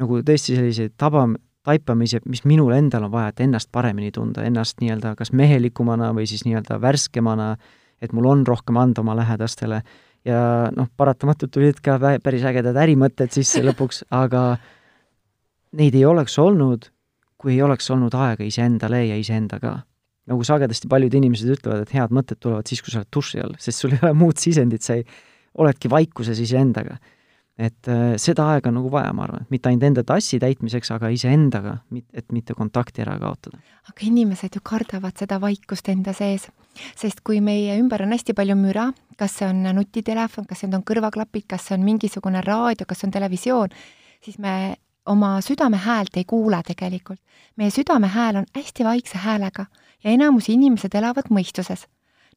[0.00, 1.26] nagu tõesti selliseid taba,
[1.66, 6.26] taipamisi, mis minul endal on vaja, et ennast paremini tunda, ennast nii-öelda kas mehelikumana või
[6.30, 7.52] siis nii-öelda värskemana,
[8.02, 9.82] et mul on rohkem anda oma lähedastele
[10.26, 10.40] ja
[10.74, 14.56] noh, paratamatult tulid ka päris ägedad ärimõtted sisse lõpuks, aga
[15.78, 16.90] neid ei oleks olnud,
[17.40, 19.80] kui ei oleks olnud aega iseendale ja iseendaga.
[20.30, 23.56] nagu sagedasti paljud inimesed ütlevad, et head mõtted tulevad siis, kui sa oled duši all,
[23.58, 25.02] sest sul ei ole muud sisendit, sa ei
[25.58, 26.96] oledki vaikuses iseendaga.
[27.58, 30.88] et äh, seda aega on nagu vaja, ma arvan, et mitte ainult enda tassi täitmiseks,
[30.94, 31.74] aga iseendaga,
[32.16, 33.60] et mitte kontakti ära kaotada.
[33.90, 36.48] aga inimesed ju kardavad seda vaikust enda sees,
[36.96, 38.88] sest kui meie ümber on hästi palju müra,
[39.20, 43.10] kas see on nutitelefon, kas need on kõrvaklapid, kas see on mingisugune raadio, kas see
[43.10, 43.76] on televisioon,
[44.24, 47.20] siis me oma südame häält ei kuula tegelikult.
[47.56, 49.66] meie südame hääl on hästi vaikse häälega
[50.04, 51.86] ja enamus inimesed elavad mõistuses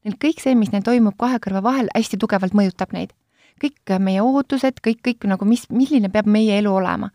[0.06, 3.10] Neil kõik see, mis neil toimub kahe kõrva vahel, hästi tugevalt mõjutab neid.
[3.56, 7.10] kõik meie ootused, kõik, kõik nagu mis, milline peab meie elu olema.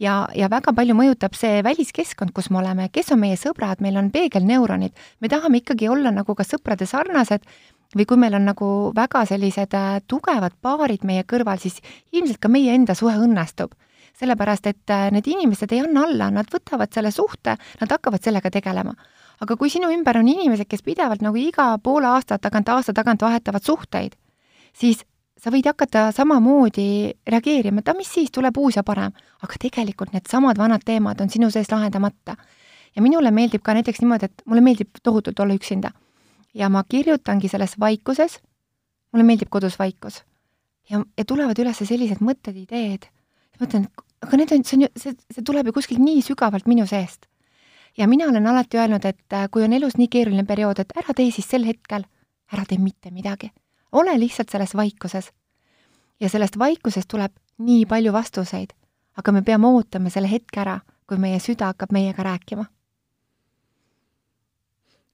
[0.00, 3.96] ja, ja väga palju mõjutab see väliskeskkond, kus me oleme, kes on meie sõbrad, meil
[3.96, 7.46] on peegelneuronid, me tahame ikkagi olla nagu ka sõprade sarnased.
[7.94, 11.78] Või kui meil on nagu väga sellised äh, tugevad paarid meie kõrval, siis
[12.10, 13.70] ilmselt ka meie enda suhe õnnestub.
[14.18, 18.50] Sellepärast, et äh, need inimesed ei anna alla, nad võtavad selle suhte, nad hakkavad sellega
[18.50, 18.96] tegelema
[19.40, 23.22] aga kui sinu ümber on inimesed, kes pidevalt nagu iga poole aasta tagant, aasta tagant
[23.22, 24.16] vahetavad suhteid,
[24.76, 25.02] siis
[25.36, 29.12] sa võid hakata samamoodi reageerima, et ah, mis siis, tuleb uus ja parem.
[29.42, 32.36] aga tegelikult needsamad vanad teemad on sinu sees lahendamata.
[32.96, 35.90] ja minule meeldib ka näiteks niimoodi, et mulle meeldib tohutult olla üksinda.
[36.54, 38.40] ja ma kirjutangi selles vaikuses,
[39.12, 40.24] mulle meeldib kodus vaikus.
[40.90, 43.06] ja, ja tulevad üles sellised mõtted, ideed.
[43.60, 43.88] mõtlen,
[44.22, 47.28] aga need on, see on ju, see, see tuleb ju kuskilt nii sügavalt minu seest
[47.96, 51.14] ja mina olen alati öelnud, et äh, kui on elus nii keeruline periood, et ära
[51.16, 52.04] tee siis sel hetkel,
[52.52, 53.50] ära tee mitte midagi.
[53.92, 55.30] ole lihtsalt selles vaikuses.
[56.20, 58.72] ja sellest vaikusest tuleb nii palju vastuseid,
[59.16, 62.64] aga me peame ootama selle hetke ära, kui meie süda hakkab meiega rääkima.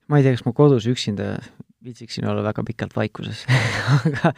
[0.07, 1.37] ma ei tea, kas ma kodus üksinda
[1.83, 3.45] viitsiksin olla väga pikalt vaikuses
[4.05, 4.33] aga,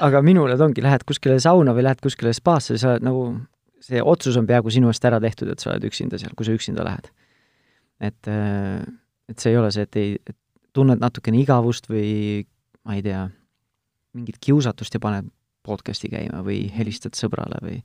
[0.00, 3.38] aga minule ta ongi, lähed kuskile sauna või lähed kuskile spaasse, sa nagu,
[3.80, 6.52] see otsus on peaaegu sinu eest ära tehtud, et sa oled üksinda seal, kui sa
[6.52, 7.10] üksinda lähed
[8.00, 8.82] et, äh,
[9.28, 10.36] et see ei ole see, et ei, et
[10.74, 12.44] tunned natukene igavust või
[12.84, 13.26] ma ei tea,
[14.14, 15.30] mingit kiusatust ja paned
[15.64, 17.78] podcast'i käima või helistad sõbrale või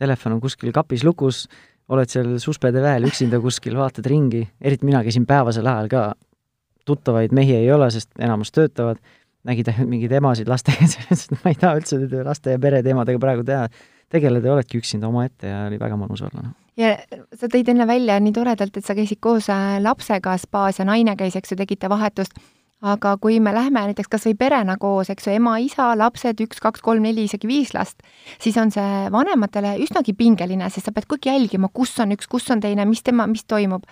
[0.00, 1.44] telefon on kuskil kapis lukus,
[1.90, 6.04] oled seal suspede väel üksinda kuskil, vaatad ringi, eriti mina käisin päevasel ajal ka,
[6.88, 9.00] tuttavaid mehi ei ole, sest enamus töötavad,
[9.46, 13.68] nägid mingeid emasid lastega, siis ma ei taha üldse laste ja pereteemadega praegu teha,
[14.10, 16.56] tegeleda oledki üksinda omaette ja oli väga mõnus olla, noh.
[16.78, 16.94] Ja
[17.40, 21.16] sa tõid enne välja nii toredalt, et sa käisid koos äh, lapsega spaas ja naine
[21.16, 22.36] käis, eks ju, tegite vahetust,
[22.80, 26.60] aga kui me lähme näiteks kas või perena koos, eks ju, ema, isa, lapsed, üks,
[26.64, 28.04] kaks, kolm, neli, isegi viis last,
[28.40, 32.28] siis on see vanematele üsnagi pingeline, sest sa pead kogu aeg jälgima, kus on üks,
[32.30, 33.84] kus on teine, mis tema, mis toimub.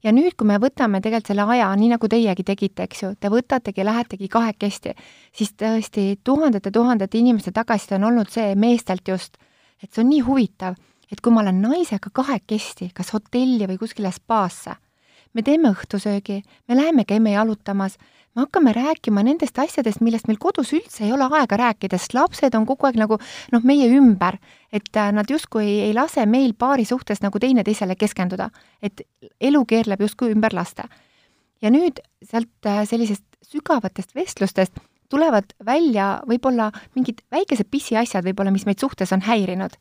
[0.00, 3.28] ja nüüd, kui me võtame tegelikult selle aja, nii nagu teiegi tegite, eks ju, te
[3.28, 4.94] võtategi, lähetegi kahekesti,
[5.36, 9.36] siis tõesti tuhandete-tuhandete inimeste tagasiside on olnud see meestelt just,
[9.82, 10.80] et see on nii huvitav
[11.12, 14.76] et kui ma olen naisega kahekesti, kas hotelli või kuskile spaasse,
[15.34, 17.96] me teeme õhtusöögi, me läheme, käime jalutamas,
[18.34, 22.54] me hakkame rääkima nendest asjadest, millest meil kodus üldse ei ole aega rääkida, sest lapsed
[22.54, 23.18] on kogu aeg nagu
[23.52, 24.38] noh, meie ümber,
[24.72, 28.50] et äh, nad justkui ei, ei lase meil paari suhtes nagu teineteisele keskenduda,
[28.82, 29.02] et
[29.40, 30.86] elu keerleb justkui ümber laste.
[31.62, 34.78] ja nüüd sealt äh, sellisest sügavatest vestlustest
[35.10, 39.74] tulevad välja võib-olla mingid väikesed pisiasjad võib-olla, mis meid suhtes on häirinud.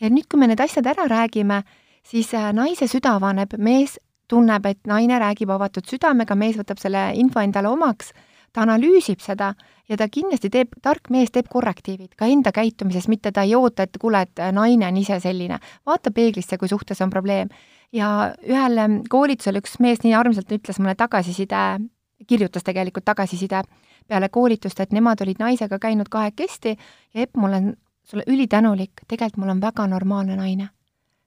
[0.00, 1.62] Ja nüüd, kui me need asjad ära räägime,
[2.06, 7.10] siis äh, naise süda avaneb, mees tunneb, et naine räägib avatud südamega, mees võtab selle
[7.16, 8.12] info endale omaks,
[8.52, 9.52] ta analüüsib seda
[9.88, 13.84] ja ta kindlasti teeb, tark mees teeb korrektiivid ka enda käitumises, mitte ta ei oota,
[13.84, 15.58] et kuule, et naine on ise selline.
[15.86, 17.48] vaata peeglisse, kui suhtes on probleem.
[17.92, 21.80] ja ühel koolitusel üks mees nii armsalt ütles mulle tagasiside,
[22.26, 23.62] kirjutas tegelikult tagasiside
[24.08, 26.76] peale koolitust, et nemad olid naisega käinud kahekesti
[27.14, 27.76] ja Epp, ma olen
[28.10, 30.68] sulle ülitänulik, tegelikult mul on väga normaalne naine.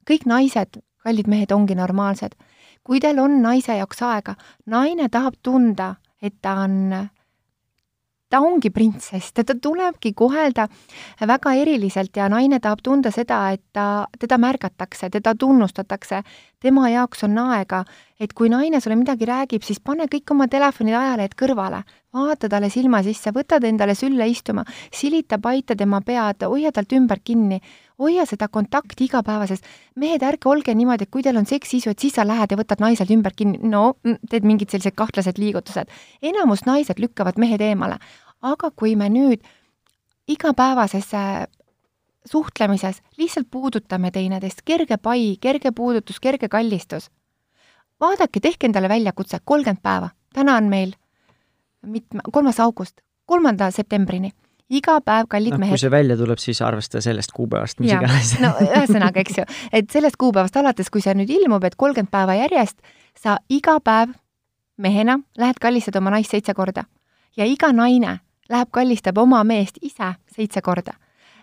[0.09, 2.35] kõik naised, kallid mehed, ongi normaalsed
[2.83, 6.93] kui teil on naise jaoks aega, naine tahab tunda, et ta on
[8.31, 10.67] ta ongi printsess, teda tulebki kohelda
[11.27, 16.21] väga eriliselt ja naine tahab tunda seda, et ta, teda märgatakse, teda tunnustatakse,
[16.63, 17.83] tema jaoks on aega,
[18.19, 21.83] et kui naine sulle midagi räägib, siis pane kõik oma telefonid ajalehed kõrvale,
[22.15, 24.63] vaata talle silma sisse, võta ta endale sülle istuma,
[24.93, 27.59] silita paita tema pead, hoia talt ümber kinni,
[28.01, 29.65] hoia seda kontakti igapäevasest.
[29.95, 32.81] mehed, ärge olge niimoodi, et kui teil on seksiisu, et siis sa lähed ja võtad
[32.81, 35.89] naiselt ümber kinni, no mm, teed mingid sellised kahtlased liigutused.
[36.21, 37.99] enamus naised lükkavad mehed eemale,
[38.41, 39.45] aga kui me nüüd
[40.27, 41.47] igapäevases äh,
[42.25, 47.09] suhtlemises lihtsalt puudutame teineteist, kerge pai, kerge puudutus, kerge kallistus,
[48.01, 50.93] vaadake, tehke endale väljakutse, kolmkümmend päeva, täna on meil
[51.81, 54.31] mitme, kolmas august, kolmanda septembrini
[54.71, 55.75] iga päev, kallid no, mehed.
[55.75, 58.33] kui see välja tuleb, siis arvesta sellest kuupäevast, mis ja, iganes.
[58.39, 62.37] no ühesõnaga, eks ju, et sellest kuupäevast alates, kui see nüüd ilmub, et kolmkümmend päeva
[62.39, 62.79] järjest,
[63.19, 64.15] sa iga päev
[64.81, 66.87] mehena lähed kallistad oma naist seitse korda
[67.37, 68.19] ja iga naine
[68.51, 70.93] läheb kallistab oma meest ise seitse korda.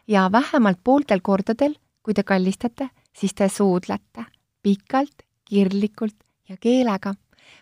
[0.08, 4.24] ja vähemalt pooltel kordadel, kui te kallistate, siis te suudlete
[4.62, 6.16] pikalt, kirglikult
[6.48, 7.14] ja keelega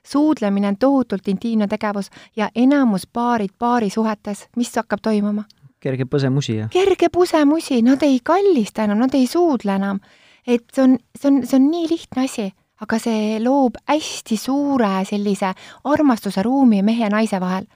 [0.06, 5.44] suudlemine on tohutult intiimne tegevus ja enamus paarid paarisuhetes, mis hakkab toimuma?
[5.86, 10.00] Kerge põsemusi ja kerge põsemusi, nad ei kallista enam, nad ei suudle enam.
[10.46, 12.46] et see on, see on, see on nii lihtne asi,
[12.82, 15.52] aga see loob hästi suure sellise
[15.84, 17.66] armastuse ruumi mehe ja naise vahel.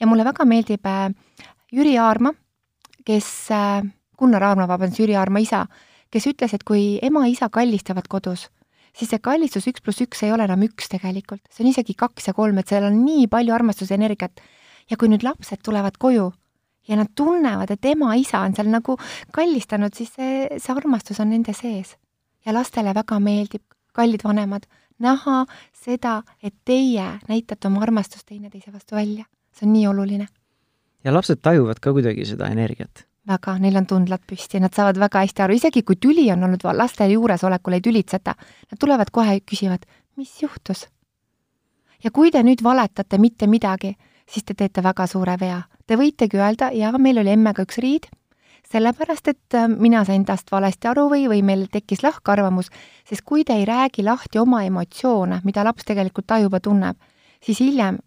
[0.00, 1.10] ja mulle väga meeldib äh,
[1.72, 2.32] Jüri Aarma,
[3.06, 3.82] kes äh,,
[4.18, 5.66] Gunnar Aarma, vabandust, Jüri Aarma isa,
[6.10, 8.48] kes ütles, et kui ema-isa kallistavad kodus
[8.96, 12.26] siis see kallistus üks pluss üks ei ole enam üks tegelikult, see on isegi kaks
[12.30, 14.40] ja kolm, et seal on nii palju armastusenergiat.
[14.90, 16.32] ja kui nüüd lapsed tulevad koju
[16.88, 18.96] ja nad tunnevad, et ema-isa on seal nagu
[19.32, 21.96] kallistanud, siis see, see armastus on nende sees.
[22.46, 23.62] ja lastele väga meeldib,
[23.92, 24.64] kallid vanemad,
[24.98, 29.24] näha seda, et teie näitate oma armastust teineteise vastu välja.
[29.52, 30.26] see on nii oluline.
[31.04, 35.24] ja lapsed tajuvad ka kuidagi seda energiat väga, neil on tundlad püsti, nad saavad väga
[35.24, 38.34] hästi aru, isegi kui tüli on olnud laste juuresolekul, ei tülitseta,
[38.70, 40.88] nad tulevad kohe ja küsivad, mis juhtus.
[42.04, 43.96] ja kui te nüüd valetate mitte midagi,
[44.30, 45.60] siis te teete väga suure vea.
[45.86, 48.06] Te võitegi öelda, jaa, meil oli emmega üks riid,
[48.70, 52.70] sellepärast et äh, mina sain tast valesti aru või, või meil tekkis lahkarvamus,
[53.08, 56.98] sest kui te ei räägi lahti oma emotsioone, mida laps tegelikult tajub ja tunneb,
[57.42, 57.98] siis hiljem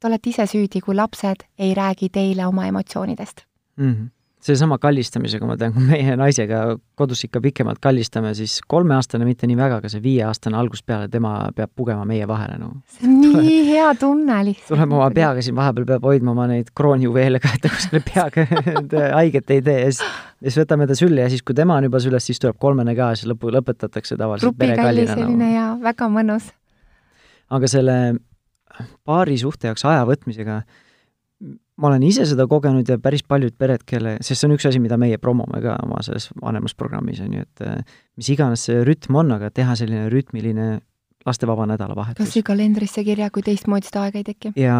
[0.00, 3.44] te olete ise süüdi, kui lapsed ei räägi teile oma emotsioonidest
[3.76, 3.92] mm.
[3.92, 6.62] -hmm seesama kallistamisega, ma tean, kui meie naisega
[6.98, 11.34] kodus ikka pikemalt kallistame, siis kolmeaastane mitte nii väga, aga see viieaastane algusest peale, tema
[11.56, 12.70] peab pugema meie vahele, no.
[12.94, 14.72] see on nii Tule, hea tunne lihtsalt.
[14.72, 18.46] tuleb oma peaga siin vahepeal, peab hoidma oma neid kroonjuveele ka, et ta kuskile peaga
[19.18, 22.00] haiget ei tee ja siis, siis võtame ta sülle ja siis, kui tema on juba
[22.02, 25.20] süles, siis tuleb kolmene ka ja siis lõpu, lõpetatakse tavaliselt perekallina.
[25.20, 25.52] selline no.
[25.52, 26.48] ja väga mõnus.
[27.52, 27.98] aga selle
[29.04, 30.62] paari suhte jaoks aja võtmisega
[31.80, 34.80] ma olen ise seda kogenud ja päris paljud pered, kelle, sest see on üks asi,
[34.82, 37.80] mida meie promome ka oma selles vanemas programmis, on ju, et äh,
[38.20, 40.68] mis iganes see rütm on, aga teha selline rütmiline
[41.26, 42.20] lastevaba nädalavahetus.
[42.20, 44.54] kas või kalendrisse kirja, kui teistmoodi seda aega ei teki?
[44.60, 44.76] ja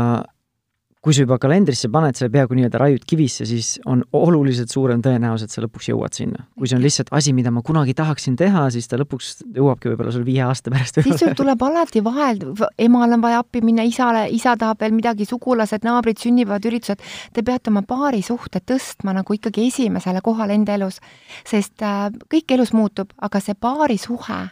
[1.00, 5.46] kui sa juba kalendrisse paned selle peaaegu nii-öelda raiud kivisse, siis on oluliselt suurem tõenäosus,
[5.46, 6.44] et sa lõpuks jõuad sinna.
[6.58, 10.12] kui see on lihtsalt asi, mida ma kunagi tahaksin teha, siis ta lõpuks jõuabki võib-olla
[10.12, 11.00] sul viie aasta pärast.
[11.06, 12.44] siis sul tuleb alati vahel,
[12.78, 17.08] emal on vaja appi minna, isale, isa tahab veel midagi, sugulased, naabrid, sünnipäevad, üritused.
[17.32, 21.00] Te peate oma paari suhted tõstma nagu ikkagi esimesele kohale enda elus,
[21.48, 24.42] sest äh, kõik elus muutub, aga see paari suhe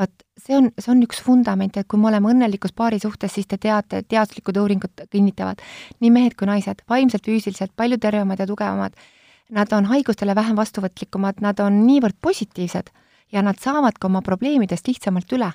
[0.00, 3.48] vot see on, see on üks vundament, et kui me oleme õnnelikus paari suhtes, siis
[3.50, 5.62] te teate, teaduslikud uuringud kinnitavad,
[6.00, 8.96] nii mehed kui naised, vaimselt, füüsiliselt palju tervemad ja tugevamad,
[9.54, 12.92] nad on haigustele vähem vastuvõtlikumad, nad on niivõrd positiivsed
[13.34, 15.52] ja nad saavad ka oma probleemidest lihtsamalt üle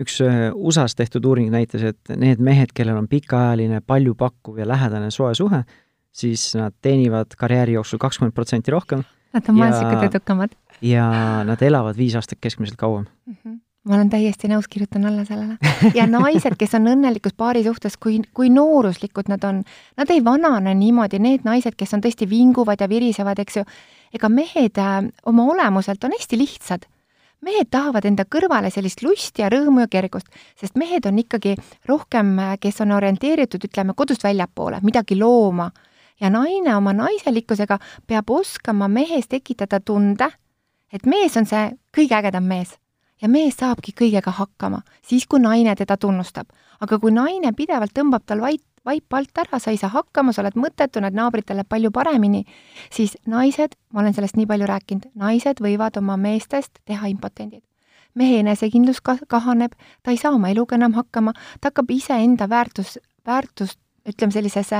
[0.00, 4.66] üks äh, USA-s tehtud uuring näitas, et need mehed, kellel on pikaajaline, palju pakkuv ja
[4.68, 5.62] lähedane soe suhe,
[6.14, 9.04] siis nad teenivad karjääri jooksul kakskümmend protsenti rohkem.
[9.34, 10.56] Nad on majanduslikult edukamad.
[10.84, 11.06] Ja
[11.48, 13.36] nad elavad viis aastat keskmiselt kauem mm.
[13.44, 15.58] -hmm ma olen täiesti nõus, kirjutan alla sellele.
[15.98, 19.62] ja naised, kes on õnnelikus paari suhtes, kui, kui nooruslikud nad on,
[20.00, 23.64] nad ei vanane niimoodi, need naised, kes on tõesti vinguvad ja virisevad, eks ju,
[24.16, 26.88] ega mehed äh, oma olemuselt on hästi lihtsad.
[27.44, 32.38] mehed tahavad enda kõrvale sellist lusti ja rõõmu ja kergust, sest mehed on ikkagi rohkem,
[32.38, 35.70] äh, kes on orienteeritud, ütleme, kodust väljapoole, midagi looma.
[36.20, 40.30] ja naine oma naiselikkusega peab oskama mehes tekitada tunde,
[40.94, 42.76] et mees on see kõige ägedam mees
[43.22, 46.46] ja mees saabki kõigega hakkama, siis kui naine teda tunnustab.
[46.80, 50.42] aga kui naine pidevalt tõmbab tal vait, vaip alt ära, sa ei saa hakkama, sa
[50.42, 52.44] oled mõttetu, näed naabritele palju paremini,
[52.92, 57.62] siis naised, ma olen sellest nii palju rääkinud, naised võivad oma meestest teha impotendid.
[58.14, 62.98] mehe enesekindlus ka-, kahaneb, ta ei saa oma eluga enam hakkama, ta hakkab iseenda väärtus,
[63.26, 64.70] väärtust, ütleme sellises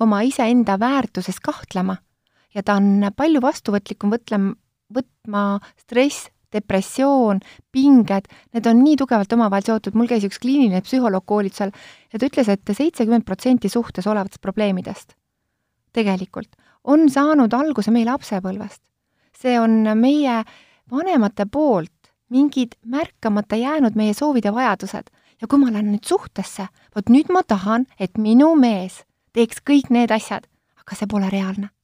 [0.00, 1.96] oma iseenda väärtuses kahtlema.
[2.54, 4.54] ja ta on palju vastuvõtlikum võtlema,
[4.92, 7.40] võtma stress, depressioon,
[7.74, 12.26] pinged, need on nii tugevalt omavahel seotud, mul käis üks kliiniline psühholoog koolitusel ja ta
[12.26, 15.16] ütles et, et seitsekümmend protsenti suhtes olevatest probleemidest
[15.96, 18.82] tegelikult on saanud alguse meie lapsepõlvest.
[19.36, 20.42] see on meie
[20.90, 25.12] vanemate poolt mingid märkamata jäänud meie soovid ja vajadused.
[25.40, 29.02] Ja kui ma lähen nüüd suhtesse, vot nüüd ma tahan, et minu mees
[29.36, 30.48] teeks kõik need asjad,
[30.80, 31.75] aga see pole reaalne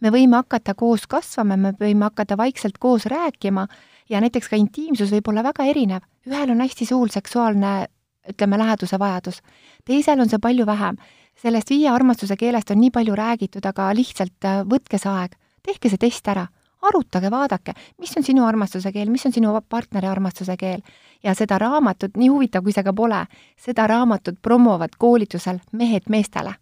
[0.00, 3.66] me võime hakata koos kasvama, me võime hakata vaikselt koos rääkima
[4.08, 6.02] ja näiteks ka intiimsus võib olla väga erinev.
[6.26, 7.88] ühel on hästi suur seksuaalne,
[8.28, 9.40] ütleme, läheduse vajadus,
[9.84, 10.96] teisel on see palju vähem.
[11.42, 15.88] sellest viie armastuse keelest on nii palju räägitud, aga lihtsalt äh, võtke see aeg, tehke
[15.88, 16.48] see test ära,
[16.82, 20.82] arutage, vaadake, mis on sinu armastuse keel, mis on sinu partneri armastuse keel.
[21.22, 26.54] ja seda raamatut, nii huvitav kui see ka pole, seda raamatut promovad koolitusel mehed meestele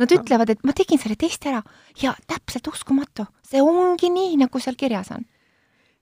[0.00, 1.60] Nad ütlevad, et ma tegin selle testi ära
[2.02, 5.22] ja täpselt uskumatu, see ongi nii, nagu seal kirjas on.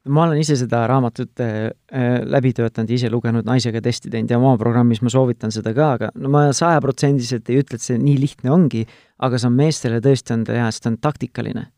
[0.08, 4.40] ma olen ise seda raamatut äh, äh, läbi töötanud, ise lugenud, naisega testi teinud ja
[4.40, 8.16] oma programmis ma soovitan seda ka, aga no ma sajaprotsendiliselt ei ütle, et see nii
[8.18, 8.82] lihtne ongi,
[9.22, 11.68] aga see on meestele tõesti on hea, sest ta on taktikaline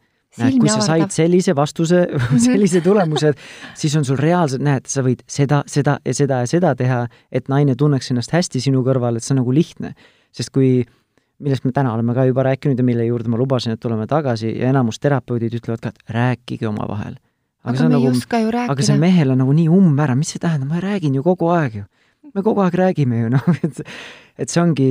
[0.40, 2.40] näed, kui sa said sellise vastuse mhm.
[2.42, 3.34] sellise tulemuse,
[3.78, 7.50] siis on sul reaalselt, näed, sa võid seda, seda ja seda ja seda teha, et
[7.52, 9.94] naine tunneks ennast hästi sinu kõrval, et see on nagu lihtne.
[10.34, 10.82] sest kui
[11.38, 14.52] millest me täna oleme ka juba rääkinud ja mille juurde ma lubasin, et tuleme tagasi
[14.58, 17.16] ja enamus terapeudid ütlevad ka, et rääkige omavahel.
[17.64, 18.72] aga, me ei nagu, oska ju rääkida.
[18.72, 21.50] aga see mehel on nagu nii umm ära, mis see tähendab, ma räägin ju kogu
[21.54, 21.84] aeg ju.
[22.34, 23.82] me kogu aeg räägime ju, noh, et
[24.38, 24.90] et see ongi,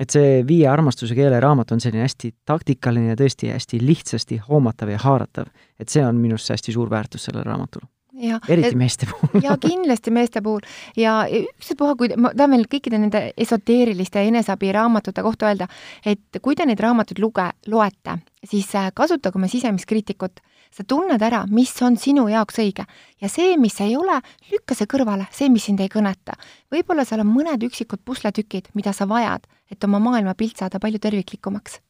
[0.00, 4.92] et see Viie armastuse keele raamat on selline hästi taktikaline ja tõesti hästi lihtsasti hoomatav
[4.92, 5.48] ja haaratav.
[5.78, 7.88] et see on minu arust hästi suur väärtus sellel raamatul
[8.20, 10.64] eriti meeste puhul ja kindlasti meeste puhul
[10.98, 15.68] ja ükspuha, kui ma tahan veel kõikide nende esoteeriliste eneseabiraamatute kohta öelda,
[16.04, 20.40] et kui te neid raamatuid luge, loete, siis äh, kasutage oma sisemist kriitikut.
[20.70, 22.84] sa tunned ära, mis on sinu jaoks õige
[23.20, 24.20] ja see, mis ei ole,
[24.52, 26.36] lükka see kõrvale, see, mis sind ei kõneta.
[26.70, 31.80] võib-olla seal on mõned üksikud pusletükid, mida sa vajad, et oma maailmapilt saada palju terviklikumaks.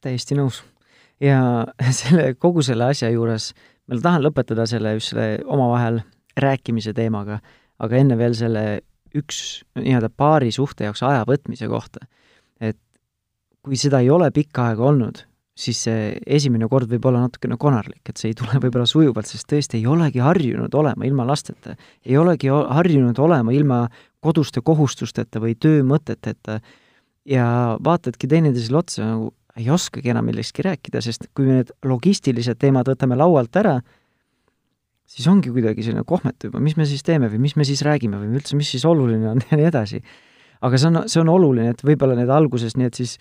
[0.00, 0.62] täiesti nõus.
[1.20, 1.66] ja
[2.00, 3.52] selle, kogu selle asja juures
[3.92, 6.00] ma tahan lõpetada selle just selle omavahel
[6.40, 7.40] rääkimise teemaga,
[7.82, 8.64] aga enne veel selle
[9.16, 12.06] üks nii-öelda paari suhte jaoks aja võtmise kohta.
[12.60, 12.78] et
[13.62, 18.00] kui seda ei ole pikka aega olnud, siis see esimene kord võib olla natukene konarlik,
[18.08, 21.76] et see ei tule võib-olla sujuvalt, sest tõesti ei olegi harjunud olema ilma lasteta.
[22.06, 23.84] ei olegi harjunud olema ilma
[24.22, 26.60] koduste kohustusteta või töömõteteta
[27.28, 27.46] ja
[27.84, 32.88] vaatadki teineteisele otsa nagu ei oskagi enam millestki rääkida, sest kui me need logistilised teemad
[32.88, 33.76] võtame laualt ära,
[35.08, 38.20] siis ongi kuidagi selline kohmetu juba, mis me siis teeme või mis me siis räägime
[38.20, 40.02] või üldse, mis siis oluline on ja nii edasi.
[40.62, 43.18] aga see on, see on oluline, et võib-olla need alguses need siis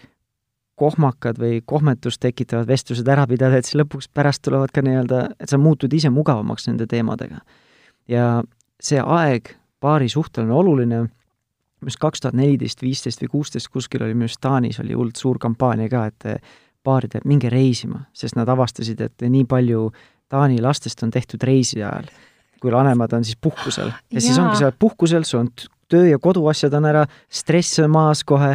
[0.82, 5.52] kohmakad või kohmetust tekitavad vestlused ära pidada, et siis lõpuks pärast tulevad ka nii-öelda, et
[5.52, 7.42] sa muutud ise mugavamaks nende teemadega.
[8.08, 8.42] ja
[8.82, 11.04] see aeg paari suhtel on oluline
[11.82, 15.18] minu arust kaks tuhat neliteist, viisteist või kuusteist kuskil oli minu arust Taanis oli hullult
[15.18, 16.52] suur kampaania ka, et
[16.84, 19.90] paarid, minge reisima, sest nad avastasid, et nii palju
[20.32, 22.08] Taani lastest on tehtud reisi ajal,
[22.62, 23.92] kui vanemad on siis puhkusel.
[24.12, 25.50] ja siis ongi, sa oled puhkusel, sul on
[25.92, 28.54] töö ja koduasjad on ära, stress on maas kohe,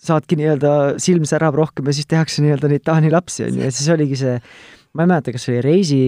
[0.00, 3.72] saadki nii-öelda, silm särab rohkem ja siis tehakse nii-öelda neid Taani lapsi, on ju, ja
[3.72, 4.36] siis oligi see,
[4.92, 6.02] ma ei mäleta, kas see oli reisi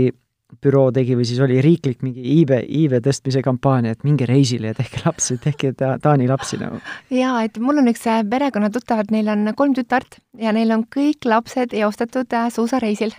[0.63, 4.79] büroo tegi või siis oli riiklik mingi iibe, iive tõstmise kampaania, et minge reisile ja
[4.79, 6.81] tehke lapsi, tehke ta, Taani lapsi nagu.
[7.11, 11.29] jaa, et mul on üks äh, perekonnatuttav, neil on kolm tütart ja neil on kõik
[11.29, 13.15] lapsed eostatud äh, suusareisil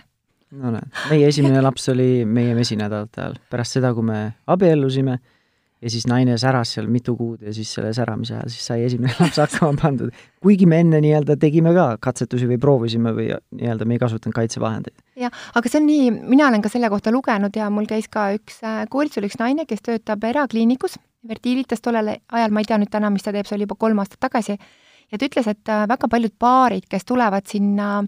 [0.60, 4.20] no näed, meie esimene laps oli meie mesinädalate ajal, pärast seda, kui me
[4.50, 5.18] abiellusime
[5.84, 9.12] ja siis naine säras seal mitu kuud ja siis selle säramise ajal siis sai esimene
[9.20, 10.12] laps hakkama pandud.
[10.42, 14.96] kuigi me enne nii-öelda tegime ka katsetusi või proovisime või nii-öelda me ei kasutanud kaitsevahendeid.
[15.20, 18.30] jah, aga see on nii, mina olen ka selle kohta lugenud ja mul käis ka
[18.38, 20.96] üks äh, koolitusel üks naine, kes töötab erakliinikus,
[21.28, 24.02] Fertilitas tollel ajal, ma ei tea nüüd täna, mis ta teeb, see oli juba kolm
[24.02, 24.58] aastat tagasi,
[25.12, 28.02] ja ta ütles, et äh, väga paljud paarid, kes tulevad sinna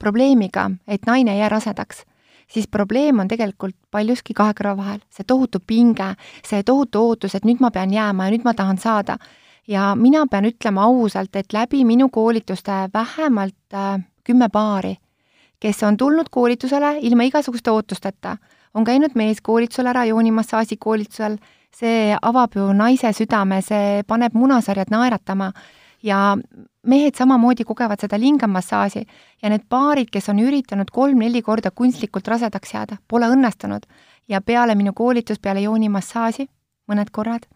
[0.00, 2.04] probleemiga, et naine ei jää rasedaks
[2.52, 6.12] siis probleem on tegelikult paljuski kahe kõrva vahel, see tohutu pinge,
[6.44, 9.18] see tohutu ootus, et nüüd ma pean jääma ja nüüd ma tahan saada.
[9.68, 14.96] ja mina pean ütlema ausalt, et läbi minu koolituste vähemalt äh, kümme paari,
[15.60, 18.36] kes on tulnud koolitusele ilma igasuguste ootusteta,
[18.74, 21.36] on käinud meeskoolitusel ära, joonimassaaži koolitusel,
[21.76, 25.52] see avab ju naise südame, see paneb munasarjad naeratama.
[26.02, 26.36] Ja
[26.86, 29.04] mehed samamoodi kogevad seda lingamassaaži
[29.42, 33.86] ja need paarid, kes on üritanud kolm-neli korda kunstlikult rasedaks jääda, pole õnnestunud
[34.28, 36.48] ja peale minu koolitust, peale joonimassaaži,
[36.90, 37.46] mõned korrad,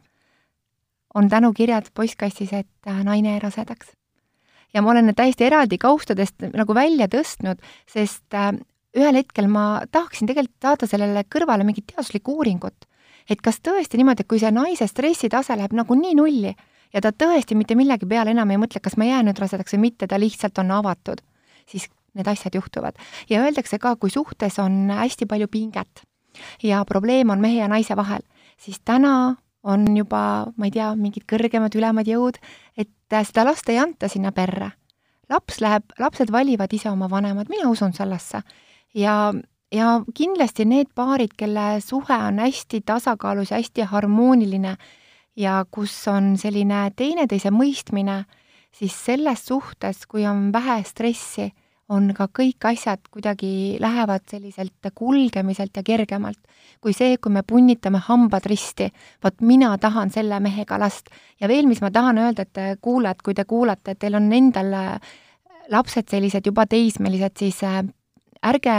[1.14, 3.92] on tänukirjad postkastis, et äh, naine jäi rasedaks.
[4.74, 8.52] ja ma olen need täiesti eraldi kaustadest nagu välja tõstnud, sest äh,
[8.96, 12.86] ühel hetkel ma tahaksin tegelikult saada sellele kõrvale mingit teaduslikku uuringut.
[13.30, 16.54] et kas tõesti niimoodi, et kui see naise stressitase läheb nagu nii nulli,
[16.96, 19.84] ja ta tõesti mitte millegi peale enam ei mõtle, kas ma jään nüüd rasedaks või
[19.90, 21.20] mitte, ta lihtsalt on avatud,
[21.68, 22.96] siis need asjad juhtuvad.
[23.28, 26.06] ja öeldakse ka, kui suhtes on hästi palju pinget
[26.62, 28.24] ja probleem on mehe ja naise vahel,
[28.56, 29.36] siis täna
[29.66, 32.38] on juba, ma ei tea, mingid kõrgemad, ülemad jõud,
[32.78, 34.70] et seda last ei anta sinna perre.
[35.28, 38.42] laps läheb, lapsed valivad ise oma vanemad, mina usun sellesse.
[38.94, 39.34] ja,
[39.72, 44.76] ja kindlasti need paarid, kelle suhe on hästi tasakaalus ja hästi harmooniline,
[45.36, 48.24] ja kus on selline teineteise mõistmine,
[48.72, 51.50] siis selles suhtes, kui on vähe stressi,
[51.88, 56.38] on ka kõik asjad kuidagi, lähevad selliselt kulgemiselt ja kergemalt.
[56.80, 58.90] kui see, kui me punnitame hambad risti,
[59.22, 61.08] vot mina tahan selle mehega last.
[61.40, 64.74] ja veel, mis ma tahan öelda, et kuulajad, kui te kuulate, et teil on endal
[65.70, 67.82] lapsed sellised juba teismelised, siis äh,
[68.46, 68.76] ärge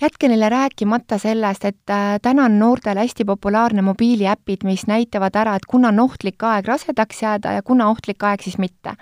[0.00, 5.54] jätke neile rääkimata sellest, et äh, täna on noortel hästi populaarne mobiiliäpid, mis näitavad ära,
[5.54, 8.96] et kuna on ohtlik aeg rasedaks jääda ja kuna ohtlik aeg siis mitte.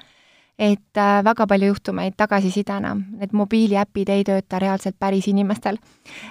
[0.58, 5.78] et äh, väga palju juhtumeid tagasisidena, need mobiiliäpid ei tööta reaalselt päris inimestel.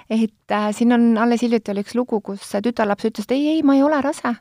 [0.09, 3.63] et äh, siin on, alles hiljuti oli üks lugu, kus tütarlaps ütles, et ei, ei,
[3.63, 4.35] ma ei ole rase.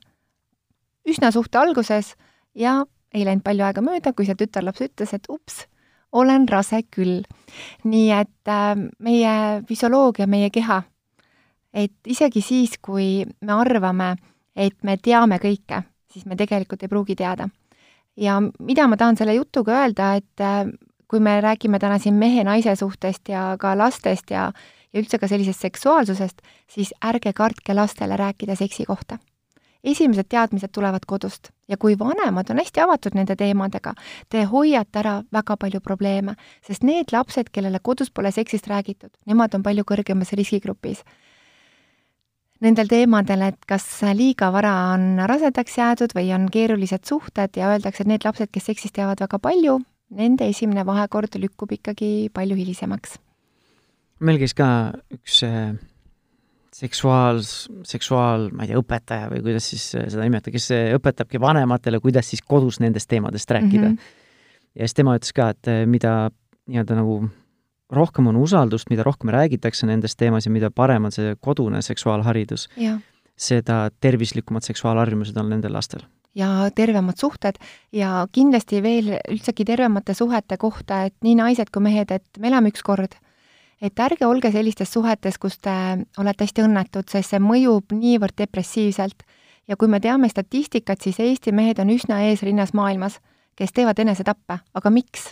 [1.08, 2.14] üsna suhte alguses
[2.54, 5.64] ja ei läinud palju aega mööda, kui see tütarlaps ütles, et ups
[6.12, 7.22] olen rase küll.
[7.84, 10.82] nii et äh, meie füsioloogia, meie keha,
[11.74, 14.14] et isegi siis, kui me arvame,
[14.56, 15.82] et me teame kõike,
[16.12, 17.48] siis me tegelikult ei pruugi teada.
[18.16, 20.66] ja mida ma tahan selle jutuga öelda, et äh,
[21.08, 24.52] kui me räägime täna siin mehe-naise suhtest ja ka lastest ja
[24.92, 29.18] ja üldse ka sellisest seksuaalsusest, siis ärge kartke lastele rääkida seksi kohta
[29.84, 33.94] esimesed teadmised tulevad kodust ja kui vanemad on hästi avatud nende teemadega,
[34.28, 39.54] te hoiate ära väga palju probleeme, sest need lapsed, kellele kodus pole seksist räägitud, nemad
[39.54, 41.04] on palju kõrgemas riskigrupis.
[42.60, 48.04] Nendel teemadel, et kas liiga vara on rasedaks jäädud või on keerulised suhted ja öeldakse,
[48.04, 49.78] et need lapsed, kes seksist teavad väga palju,
[50.12, 53.16] nende esimene vahekord lükkub ikkagi palju hilisemaks.
[54.20, 55.40] meil käis ka üks
[56.84, 57.40] äh,
[57.88, 62.42] seksuaal, ma ei tea, õpetaja või kuidas siis seda nimetada, kes õpetabki vanematele, kuidas siis
[62.42, 63.96] kodus nendest teemadest rääkida mm.
[63.96, 64.74] -hmm.
[64.74, 66.30] ja siis tema ütles ka, et mida
[66.70, 67.20] nii-öelda nagu
[67.90, 72.68] rohkem on usaldust, mida rohkem räägitakse nendest teemas ja mida parem on see kodune seksuaalharidus,
[73.36, 77.58] seda tervislikumad seksuaalharjumused on nendel lastel ja tervemad suhted
[77.92, 82.70] ja kindlasti veel üldsegi tervemate suhete kohta, et nii naised kui mehed, et me elame
[82.70, 83.16] üks kord
[83.80, 85.72] et ärge olge sellistes suhetes, kus te
[86.18, 89.22] olete hästi õnnetud, sest see mõjub niivõrd depressiivselt.
[89.68, 93.20] ja kui me teame statistikat, siis Eesti mehed on üsna eesrinnas maailmas,
[93.56, 95.30] kes teevad enesetappe, aga miks?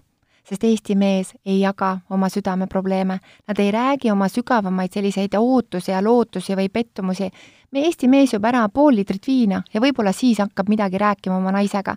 [0.48, 3.18] sest Eesti mees ei jaga oma südameprobleeme,
[3.48, 7.30] nad ei räägi oma sügavamaid selliseid ootusi ja lootusi või pettumusi.
[7.70, 11.52] me Eesti mees joob ära pool liitrit viina ja võib-olla siis hakkab midagi rääkima oma
[11.52, 11.96] naisega.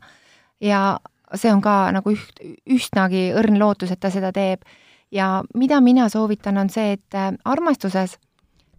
[0.60, 1.00] ja
[1.36, 4.66] see on ka nagu üht, üsnagi õrn lootus, et ta seda teeb
[5.12, 8.18] ja mida mina soovitan, on see, et äh, armastuses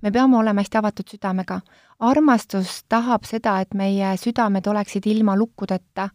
[0.02, 1.60] me peame olema hästi avatud südamega.
[2.00, 6.08] armastus tahab seda, et meie südamed oleksid ilma lukkudeta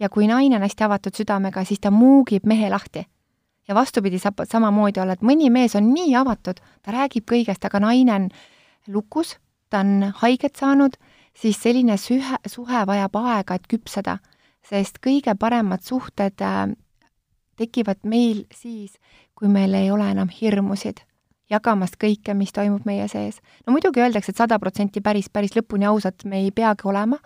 [0.00, 3.06] ja kui naine on hästi avatud südamega, siis ta muugib mehe lahti.
[3.68, 7.80] ja vastupidi saab samamoodi olla, et mõni mees on nii avatud, ta räägib kõigest, aga
[7.80, 8.28] naine on
[8.88, 9.36] lukus,
[9.70, 10.96] ta on haiget saanud,
[11.34, 14.18] siis selline sühe, suhe vajab aega, et küpseda,
[14.66, 16.74] sest kõige paremad suhted äh,
[17.56, 18.98] tekivad meil siis,
[19.40, 21.00] kui meil ei ole enam hirmusid
[21.50, 23.40] jagamast kõike, mis toimub meie sees.
[23.66, 27.18] no muidugi öeldakse, et sada protsenti päris, päris lõpuni ausad me ei peagi olema,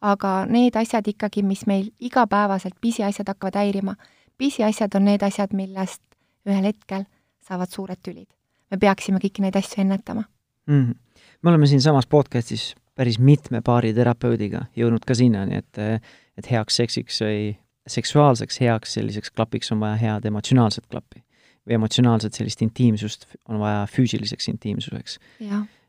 [0.00, 3.96] aga need asjad ikkagi, mis meil igapäevaselt, pisiasjad hakkavad häirima,
[4.38, 6.02] pisiasjad on need asjad, millest
[6.46, 7.06] ühel hetkel
[7.42, 8.28] saavad suured tülid.
[8.70, 10.22] me peaksime kõiki neid asju ennetama
[10.66, 10.84] mm.
[10.84, 10.94] -hmm.
[11.42, 16.02] me oleme siinsamas podcastis päris mitme baariterapeudiga jõudnud ka sinnani, et,
[16.38, 17.56] et heaks seksiks või
[17.86, 21.24] seksuaalseks heaks selliseks klapiks on vaja head emotsionaalset klappi.
[21.66, 25.18] Või emotsionaalset sellist intiimsust on vaja füüsiliseks intiimsuseks.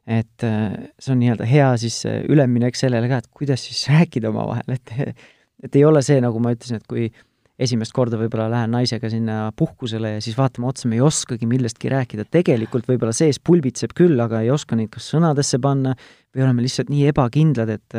[0.04, 5.16] et see on nii-öelda hea siis üleminek sellele ka, et kuidas siis rääkida omavahel, et
[5.64, 7.08] et ei ole see, nagu ma ütlesin, et kui
[7.64, 11.92] esimest korda võib-olla lähen naisega sinna puhkusele ja siis vaatame otsa, me ei oskagi millestki
[11.94, 15.94] rääkida, tegelikult võib-olla sees pulbitseb küll, aga ei oska neid kas sõnadesse panna
[16.34, 17.98] või oleme lihtsalt nii ebakindlad, et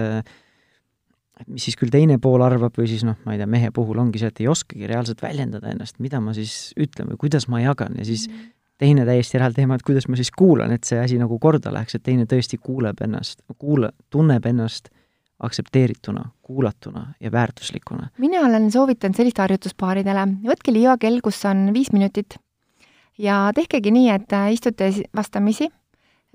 [1.40, 3.98] et mis siis küll teine pool arvab või siis noh, ma ei tea, mehe puhul
[4.02, 7.62] ongi see, et ei oskagi reaalselt väljendada ennast, mida ma siis ütlen või kuidas ma
[7.62, 8.50] jagan ja siis mm.
[8.82, 11.98] teine täiesti eraldi teema, et kuidas ma siis kuulan, et see asi nagu korda läheks,
[11.98, 14.92] et teine tõesti kuuleb ennast, kuula-, tunneb ennast
[15.44, 18.08] aktsepteerituna, kuulatuna ja väärtuslikuna.
[18.18, 22.38] mina olen soovitanud sellist harjutust paaridele, võtke liivakell, kus on viis minutit
[23.18, 25.68] ja tehkegi nii, et äh, istute vastamisi,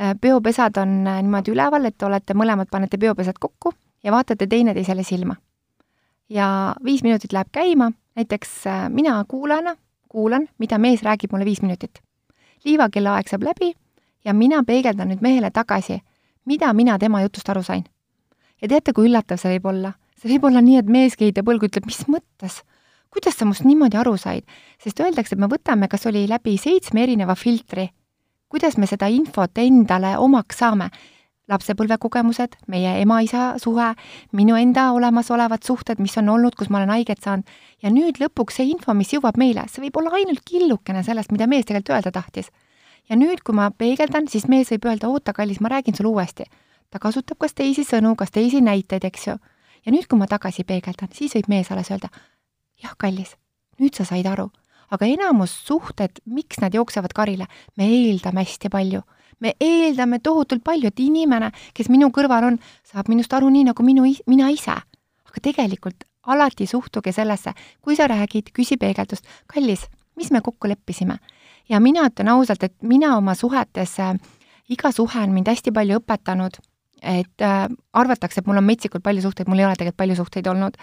[0.02, 3.74] äh, peopesad on äh, niimoodi üleval, et olete mõlemad, panete peopesad kokku
[4.04, 5.36] ja vaatate teineteisele silma.
[6.30, 9.76] ja viis minutit läheb käima, näiteks äh, mina kuulajana
[10.10, 12.02] kuulan, mida mees räägib mulle viis minutit.
[12.66, 13.74] liivakella aeg saab läbi
[14.26, 16.02] ja mina peegeldan nüüd mehele tagasi,
[16.45, 17.84] mida mina tema jutust aru sain.
[18.62, 19.93] ja teate, kui üllatav see võib olla?
[20.18, 22.64] see võib olla nii, et mees kehitab õlgu, ütleb, mis mõttes?
[23.10, 24.43] kuidas sa must niimoodi aru said?
[24.84, 27.89] sest öeldakse, et me võtame, kas oli läbi seitsme erineva filtri,
[28.50, 30.89] kuidas me seda infot endale omaks saame
[31.50, 33.89] lapsepõlvekogemused, meie ema-isa suhe,
[34.38, 37.50] minu enda olemasolevad suhted, mis on olnud, kus ma olen haiget saanud,
[37.84, 41.47] ja nüüd lõpuks see info, mis jõuab meile, see võib olla ainult killukene sellest, mida
[41.50, 42.52] mees tegelikult öelda tahtis.
[43.10, 46.45] ja nüüd, kui ma peegeldan, siis mees võib öelda, oota, kallis, ma räägin sulle uuesti.
[46.89, 49.38] ta kasutab kas teisi sõnu, kas teisi näiteid, eks ju.
[49.86, 52.10] ja nüüd, kui ma tagasi peegeldan, siis võib mees alles öelda,
[52.84, 53.36] jah, kallis,
[53.80, 54.52] nüüd sa said aru.
[54.91, 57.45] aga enamus suhted, miks nad jooksevad karile,
[57.78, 59.02] me eeldame hästi palju
[59.40, 63.84] me eeldame tohutult palju, et inimene, kes minu kõrval on, saab minust aru nii, nagu
[63.86, 64.76] minu, mina ise.
[65.30, 69.86] aga tegelikult alati suhtuge sellesse, kui sa räägid, küsi peegeldust, kallis,
[70.18, 71.20] mis me kokku leppisime?
[71.70, 74.16] ja mina ütlen ausalt, et mina oma suhetes äh,,
[74.70, 76.58] iga suhe on mind hästi palju õpetanud,
[77.02, 80.48] et äh, arvatakse, et mul on metsikult palju suhteid, mul ei ole tegelikult palju suhteid
[80.48, 80.78] olnud.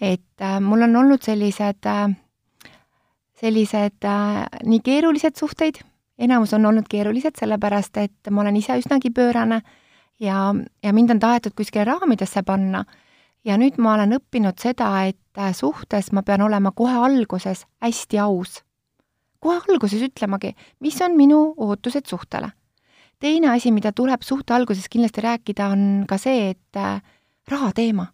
[0.00, 2.08] et äh, mul on olnud sellised äh,
[3.40, 5.82] sellised äh, nii keerulised suhteid,
[6.18, 9.60] enamus on olnud keerulised, sellepärast et ma olen ise üsnagi pöörane
[10.20, 12.84] ja, ja mind on tahetud kuskile raamidesse panna.
[13.44, 18.62] ja nüüd ma olen õppinud seda, et suhtes ma pean olema kohe alguses hästi aus.
[19.40, 22.50] kohe alguses ütlemagi, mis on minu ootused suhtele.
[23.18, 27.02] teine asi, mida tuleb suhte alguses kindlasti rääkida, on ka see, et äh,
[27.48, 28.06] raha teema,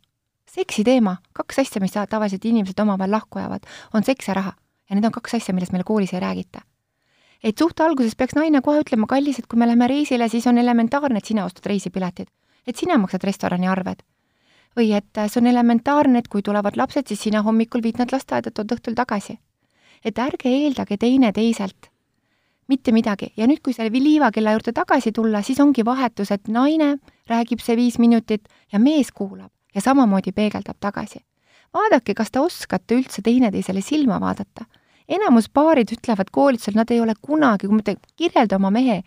[0.48, 4.52] seksi teema, kaks asja, mis tavaliselt inimesed omavahel lahku ajavad, on seks ja raha.
[4.90, 6.60] ja need on kaks asja, millest meile koolis ei räägita
[7.44, 10.58] et suhte alguses peaks naine kohe ütlema, kallis, et kui me läheme reisile, siis on
[10.58, 12.28] elementaarne, et sina ostad reisipiletid.
[12.66, 14.02] et sina maksad restorani arved.
[14.76, 18.50] või et see on elementaarne, et kui tulevad lapsed, siis sina hommikul viid nad lasteaeda,
[18.50, 19.38] tood õhtul tagasi.
[20.04, 21.90] et ärge eeldage teineteiselt
[22.68, 26.98] mitte midagi ja nüüd, kui selle liivakella juurde tagasi tulla, siis ongi vahetus, et naine
[27.28, 31.20] räägib see viis minutit ja mees kuulab ja samamoodi peegeldab tagasi.
[31.74, 34.64] vaadake, kas te oskate üldse teineteisele silma vaadata
[35.08, 39.02] enamus paarid ütlevad koolitusel, nad ei ole kunagi, kui te kirjelda oma mehe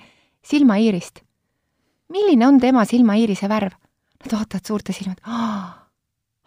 [0.45, 1.21] silmaiirist.
[2.09, 3.73] milline on tema silmaiirise värv?
[4.23, 5.19] Nad vaatavad suurte silmad,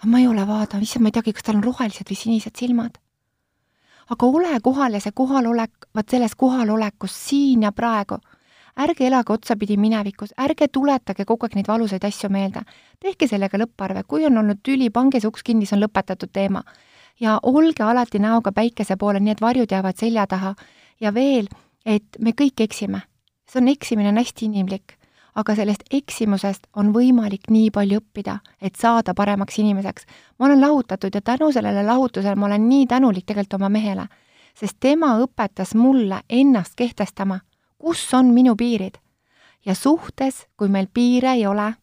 [0.07, 2.99] ma ei ole vaadanud, issand, ma ei teagi, kas tal on rohelised või sinised silmad.
[4.11, 8.19] aga ole kohal ja see kohalolek, vaat selles kohalolekus siin ja praegu,
[8.77, 12.63] ärge elage otsapidi minevikus, ärge tuletage kogu aeg neid valusaid asju meelde.
[13.01, 16.65] tehke sellega lõpparve, kui on olnud tüli, pange see uks kinni, see on lõpetatud teema
[17.21, 20.55] ja olge alati näoga päikese poole, nii et varjud jäävad selja taha.
[21.01, 21.49] ja veel,
[21.87, 23.03] et me kõik eksime.
[23.51, 24.95] see on, eksimine on hästi inimlik,
[25.35, 30.07] aga sellest eksimusest on võimalik nii palju õppida, et saada paremaks inimeseks.
[30.39, 34.07] ma olen lahutatud ja tänu sellele lahutusele ma olen nii tänulik tegelikult oma mehele,
[34.55, 37.41] sest tema õpetas mulle ennast kehtestama,
[37.79, 38.99] kus on minu piirid.
[39.67, 41.75] ja suhtes, kui meil piire ei ole,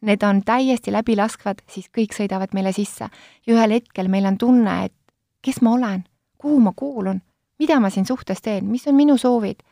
[0.00, 3.10] need on täiesti läbilaskvad, siis kõik sõidavad meile sisse.
[3.46, 4.94] ja ühel hetkel meil on tunne, et
[5.42, 6.04] kes ma olen,
[6.38, 7.20] kuhu ma kuulun,
[7.58, 9.62] mida ma siin suhtes teen, mis on minu soovid.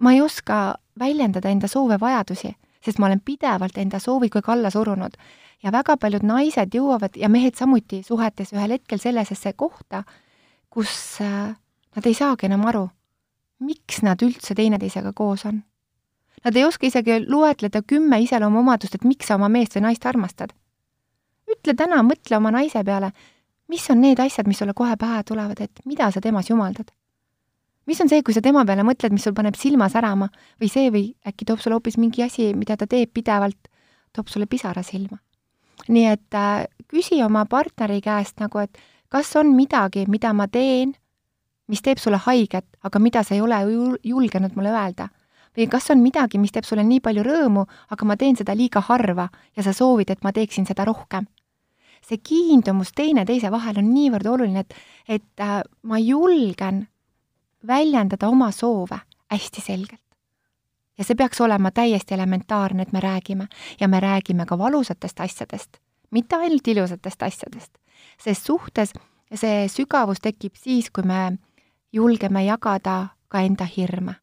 [0.00, 4.70] ma ei oska väljendada enda soove, vajadusi, sest ma olen pidevalt enda soovi kõik alla
[4.70, 5.16] surunud.
[5.62, 10.04] ja väga paljud naised jõuavad ja mehed samuti suhetes ühel hetkel sellisesse kohta,
[10.70, 11.54] kus äh,
[11.96, 12.88] nad ei saagi enam aru,
[13.60, 15.62] miks nad üldse teineteisega koos on.
[16.44, 20.54] Nad ei oska isegi loetleda kümme iseloomuomadust, et miks sa oma meest või naist armastad.
[21.50, 23.10] ütle täna, mõtle oma naise peale,
[23.68, 26.90] mis on need asjad, mis sulle kohe pähe tulevad, et mida sa temas jumaldad?
[27.86, 30.28] mis on see, kui sa tema peale mõtled, mis sul paneb silma särama
[30.60, 33.68] või see või äkki toob sulle hoopis mingi asi, mida ta teeb pidevalt,
[34.14, 35.18] toob sulle pisara silma?
[35.88, 38.78] nii et äh, küsi oma partneri käest nagu, et
[39.08, 40.92] kas on midagi, mida ma teen,
[41.66, 43.58] mis teeb sulle haiget, aga mida sa ei ole
[44.04, 45.08] julgenud mulle öelda
[45.60, 48.82] või kas on midagi, mis teeb sulle nii palju rõõmu, aga ma teen seda liiga
[48.88, 51.26] harva ja sa soovid, et ma teeksin seda rohkem.
[52.00, 54.74] see kiindumus teineteise vahel on niivõrd oluline, et,
[55.08, 56.88] et äh, ma julgen
[57.66, 59.00] väljendada oma soove
[59.30, 60.00] hästi selgelt.
[60.98, 63.48] ja see peaks olema täiesti elementaarne, et me räägime
[63.80, 65.76] ja me räägime ka valusatest asjadest,
[66.10, 67.78] mitte ainult ilusatest asjadest,
[68.18, 68.92] sest suhtes
[69.34, 71.38] see sügavus tekib siis, kui me
[71.92, 74.14] julgeme jagada ka enda hirme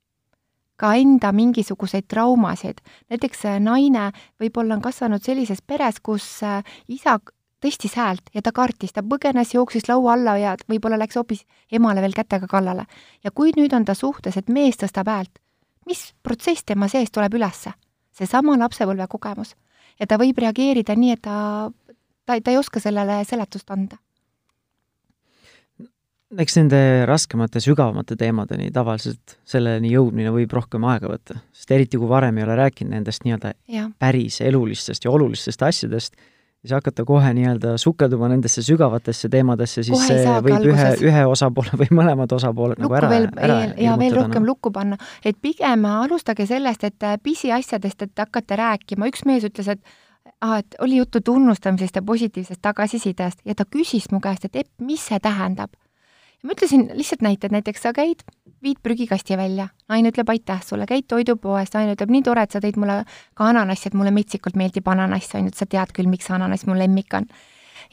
[0.78, 2.82] ka enda mingisuguseid traumasid.
[3.10, 7.18] näiteks äh, naine võib-olla on kasvanud sellises peres, kus äh, isa
[7.64, 12.02] tõstis häält ja ta kartis, ta põgenes, jooksis laua alla ja võib-olla läks hoopis emale
[12.02, 12.86] veel kätega kallale.
[13.24, 15.40] ja kui nüüd on ta suhtes, et mees tõstab häält,
[15.86, 17.74] mis protsess tema sees tuleb ülesse?
[18.12, 19.56] seesama lapsepõlve kogemus.
[20.00, 21.72] ja ta võib reageerida nii, et ta,
[22.26, 23.98] ta, ta ei oska sellele seletust anda
[26.36, 32.10] eks nende raskemate, sügavamate teemadeni tavaliselt selleni jõudmine võib rohkem aega võtta, sest eriti kui
[32.10, 33.54] varem ei ole rääkinud nendest nii-öelda
[34.00, 36.18] päris elulistest ja olulistest asjadest,
[36.60, 41.00] siis hakata kohe nii-öelda sukelduma nendesse sügavatesse teemadesse, siis kohe see võib alguses.
[41.00, 44.52] ühe, ühe osapoole või mõlemad osapooled nagu ära, veel, ära ja veel rohkem no.
[44.52, 45.00] lukku panna.
[45.24, 49.98] et pigem alustage sellest, et pisiasjadest, et hakkate rääkima, üks mees ütles, et
[50.42, 54.74] ah, et oli juttu tunnustamisest ja positiivsest tagasisidest ja ta küsis mu käest, et Epp,
[54.84, 55.72] mis see tähendab
[56.42, 58.24] ja ma ütlesin lihtsalt näited, näiteks sa käid,
[58.64, 62.62] viid prügikasti välja, naine ütleb aitäh sulle, käid toidupoes, naine ütleb nii tore, et sa
[62.64, 63.02] tõid mulle
[63.38, 66.68] ka ananassi, et mulle metsikult meeldib ananass, on ju, et sa tead küll, miks ananass
[66.70, 67.28] mu lemmik on.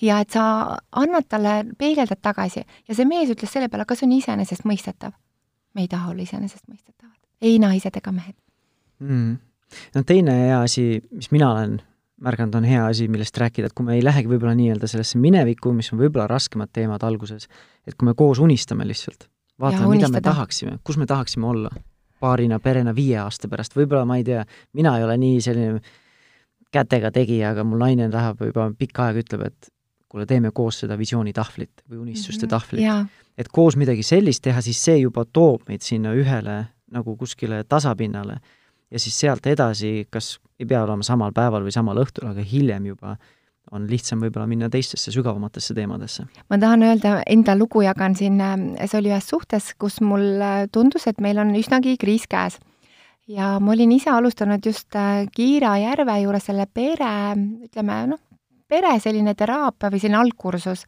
[0.02, 0.44] ja et sa
[0.92, 2.64] annad talle, peegeldad tagasi.
[2.88, 5.12] Ja see mees ütles selle peale, kas on iseenesestmõistetav.
[5.74, 8.36] me ei taha olla iseenesestmõistetavad, ei naised ega mehed.
[9.00, 9.36] Mm..
[9.94, 11.80] no teine hea asi, mis mina olen
[12.20, 15.72] märganud, on hea asi, millest rääkida, et kui me ei lähegi võib-olla nii-öelda sellesse minevikku,
[15.74, 17.48] mis on võib-olla raskemad teemad alguses,
[17.86, 19.28] et kui me koos unistame lihtsalt,
[19.60, 21.72] vaatame, mida me tahaksime, kus me tahaksime olla
[22.22, 25.82] paarina, perena viie aasta pärast, võib-olla ma ei tea, mina ei ole nii selline
[26.74, 29.70] kätega tegija, aga mul naine läheb juba pikka aega, ütleb, et
[30.10, 32.50] kuule, teeme koos seda visioonitahvlit või unistuste mm -hmm.
[32.50, 33.20] tahvlit.
[33.38, 38.38] et koos midagi sellist teha, siis see juba toob meid sinna ühele nagu kuskile tasapinnale
[38.94, 42.92] ja siis sealt edasi, kas ei pea olema samal päeval või samal õhtul, aga hiljem
[42.92, 43.16] juba
[43.74, 46.26] on lihtsam võib-olla minna teistesse sügavamatesse teemadesse.
[46.52, 48.38] ma tahan öelda, enda lugu jagan siin,
[48.84, 52.60] see oli ühes suhtes, kus mul tundus, et meil on üsnagi kriis käes.
[53.26, 57.10] ja ma olin ise alustanud just äh, Kiira järve juures selle pere,
[57.66, 58.20] ütleme noh,
[58.68, 60.84] pere selline teraapia või selline algkursus.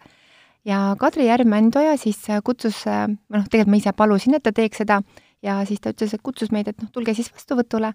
[0.64, 5.00] ja Kadri Järv-Mändoja siis kutsus, noh, tegelikult ma ise palusin, et ta teeks seda
[5.47, 7.92] ja siis ta ütles, et kutsus meid, et noh, tulge siis vastuvõtule.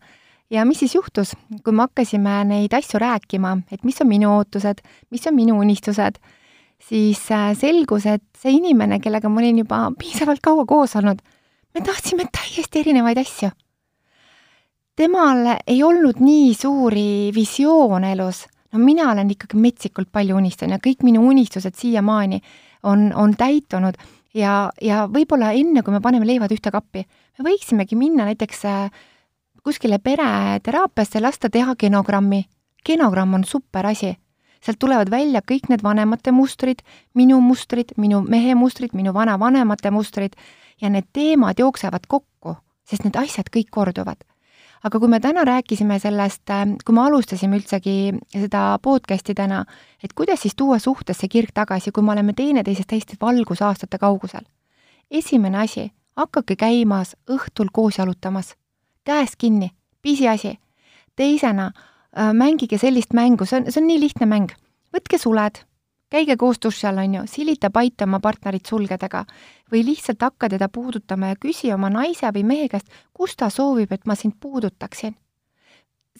[0.52, 1.32] Ja mis siis juhtus,
[1.64, 4.82] kui me hakkasime neid asju rääkima, et mis on minu ootused,
[5.12, 6.20] mis on minu unistused,
[6.84, 11.22] siis äh, selgus, et see inimene, kellega ma olin juba piisavalt kaua koos olnud,
[11.72, 13.52] me tahtsime täiesti erinevaid asju.
[14.95, 18.43] temal ei olnud nii suuri visioone elus,
[18.74, 22.41] no mina olen ikkagi metsikult palju unistanud ja kõik minu unistused siiamaani
[22.84, 23.95] on, on täitunud.
[24.36, 27.04] Ja, ja võib-olla enne, kui me paneme leivad ühte kappi,
[27.38, 28.92] me võiksimegi minna näiteks äh,
[29.64, 32.46] kuskile pereteraapiasse, lasta teha genogrammi.
[32.86, 34.18] genogramm on super asi.
[34.62, 40.36] sealt tulevad välja kõik need vanemate mustrid, minu mustrid, minu mehe mustrid, minu vanavanemate mustrid
[40.82, 42.56] ja need teemad jooksevad kokku,
[42.86, 44.18] sest need asjad kõik korduvad.
[44.84, 46.50] aga kui me täna rääkisime sellest,
[46.86, 49.66] kui me alustasime üldsegi seda podcast'i täna,
[50.04, 54.46] et kuidas siis tuua suhtesse kirg tagasi, kui me oleme teineteisest täiesti valgusaastate kaugusel.
[55.12, 58.55] esimene asi, hakake käimas õhtul koos jalutamas
[59.03, 60.59] käest kinni, pisiasi.
[61.15, 61.72] teisena
[62.17, 64.53] äh, mängige sellist mängu, see on, see on nii lihtne mäng.
[64.93, 65.61] võtke suled,
[66.11, 69.26] käige koos duši all, on ju, silita paita oma partnerit sulgedega
[69.72, 73.91] või lihtsalt hakka teda puudutama ja küsi oma naise või mehe käest, kus ta soovib,
[73.91, 75.15] et ma sind puudutaksin.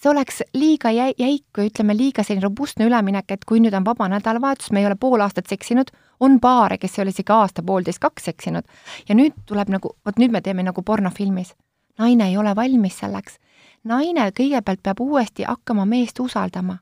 [0.02, 3.86] See oleks liiga jäi-, jäik või ütleme, liiga selline robustne üleminek, et kui nüüd on
[3.86, 7.64] vaba nädalavahetus, me ei ole pool aastat seksinud, on paare, kes ei ole isegi aasta,
[7.64, 8.66] poolteist, kaks seksinud
[9.10, 11.54] ja nüüd tuleb nagu, vot nüüd me teeme nagu pornofilmis
[12.02, 13.38] naine ei ole valmis selleks.
[13.84, 16.78] naine kõigepealt peab uuesti hakkama meest usaldama.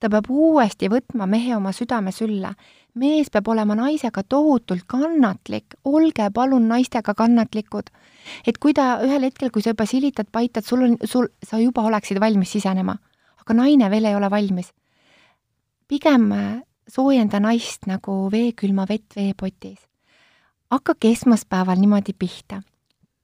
[0.00, 2.54] ta peab uuesti võtma mehe oma südame sülle.
[2.94, 7.90] mees peab olema naisega tohutult kannatlik, olge palun naistega kannatlikud.
[8.46, 11.84] Et kui ta ühel hetkel, kui sa juba silitad, paitad, sul on, sul, sa juba
[11.88, 12.96] oleksid valmis sisenema,
[13.42, 14.72] aga naine veel ei ole valmis.
[15.88, 19.78] pigem äh, soojenda naist nagu veekülma vett veepotis.
[20.70, 22.62] hakake esmaspäeval niimoodi pihta.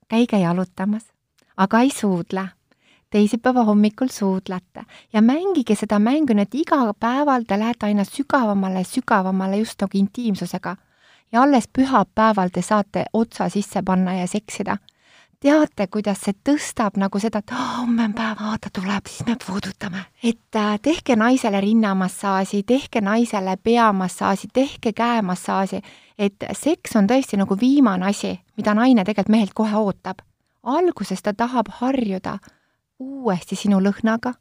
[0.09, 1.05] käige jalutamas,
[1.57, 2.49] aga ei suudle
[3.15, 4.83] teisipäeva hommikul suudlete
[5.13, 10.77] ja mängige seda mängu, nii et igapäeval te lähete aina sügavamale, sügavamale just nagu intiimsusega.
[11.35, 14.77] Ja alles pühapäeval te saate otsa sisse panna ja seksida.
[15.45, 20.05] teate, kuidas see tõstab nagu seda, et homme on päev, aasta tuleb, siis me puudutame.
[20.23, 25.83] et äh, tehke naisele rinnamassaaži, tehke naisele peamassaaži, tehke käemassaaži,
[26.19, 30.23] et seks on tõesti nagu viimane asi, mida naine tegelikult mehelt kohe ootab
[30.65, 32.39] alguses ta tahab harjuda
[32.99, 34.35] uuesti sinu lõhnaga,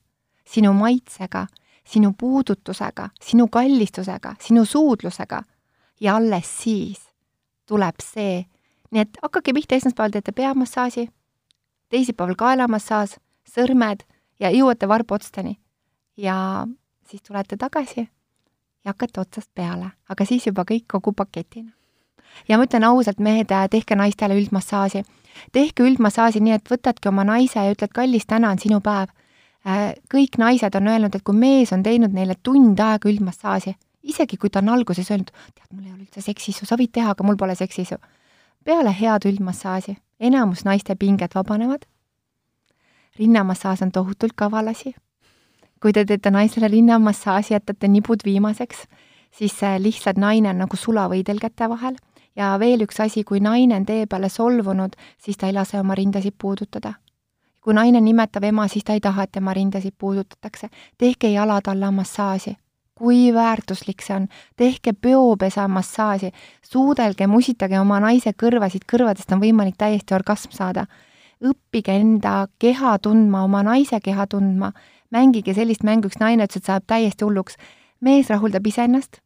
[0.48, 1.48] sinu maitsega,
[1.84, 5.44] sinu puudutusega, sinu kallistusega, sinu suudlusega
[6.04, 7.00] ja alles siis
[7.70, 8.44] tuleb see,
[8.92, 11.08] nii et hakake pihta, esmaspäeval teete peamassaaži,
[11.90, 13.16] teisipäeval kaelamassaaž,
[13.48, 14.04] sõrmed
[14.40, 15.58] ja jõuate varbaotsteni.
[16.18, 16.68] ja
[17.08, 18.02] siis tulete tagasi
[18.86, 21.72] ja hakkate otsast peale, aga siis juba kõik kogu paketina.
[22.48, 25.04] ja ma ütlen ausalt, mehed, tehke naistele üldmassaaži
[25.52, 29.12] tehke üldmassaaži nii, et võtadki oma naise ja ütled, kallis, täna on sinu päev.
[29.64, 34.38] Äh, kõik naised on öelnud, et kui mees on teinud neile tund aega üldmassaaži, isegi
[34.38, 37.24] kui ta on alguses öelnud, tead, mul ei ole üldse seksisu, sa võid teha, aga
[37.24, 37.96] mul pole seksisu.
[38.64, 41.82] peale head üldmassaaži enamus naiste pinged vabanevad.
[43.20, 44.96] rinnamassaaž on tohutult kaval asi.
[45.82, 48.88] kui te teete naisele rinnamassaaži, jätate nibud viimaseks,
[49.32, 51.96] siis lihtsalt naine on nagu sulavõidel käte vahel
[52.36, 55.96] ja veel üks asi, kui naine on tee peale solvunud, siis ta ei lase oma
[55.96, 56.94] rindasid puudutada.
[57.62, 60.70] kui naine nimetab ema, siis ta ei taha, et tema rindasid puudutatakse.
[60.98, 62.58] tehke jalad alla massaaži.
[63.04, 66.32] Kui väärtuslik see on, tehke peopesa massaaži,
[66.64, 70.86] suudelge, musitage oma naise kõrvasid, kõrvadest on võimalik täiesti orgasm saada.
[71.44, 74.72] õppige enda keha tundma, oma naise keha tundma,
[75.12, 77.58] mängige sellist mängu, üks naine ütles, et saab täiesti hulluks.
[78.00, 79.20] mees rahuldab iseennast,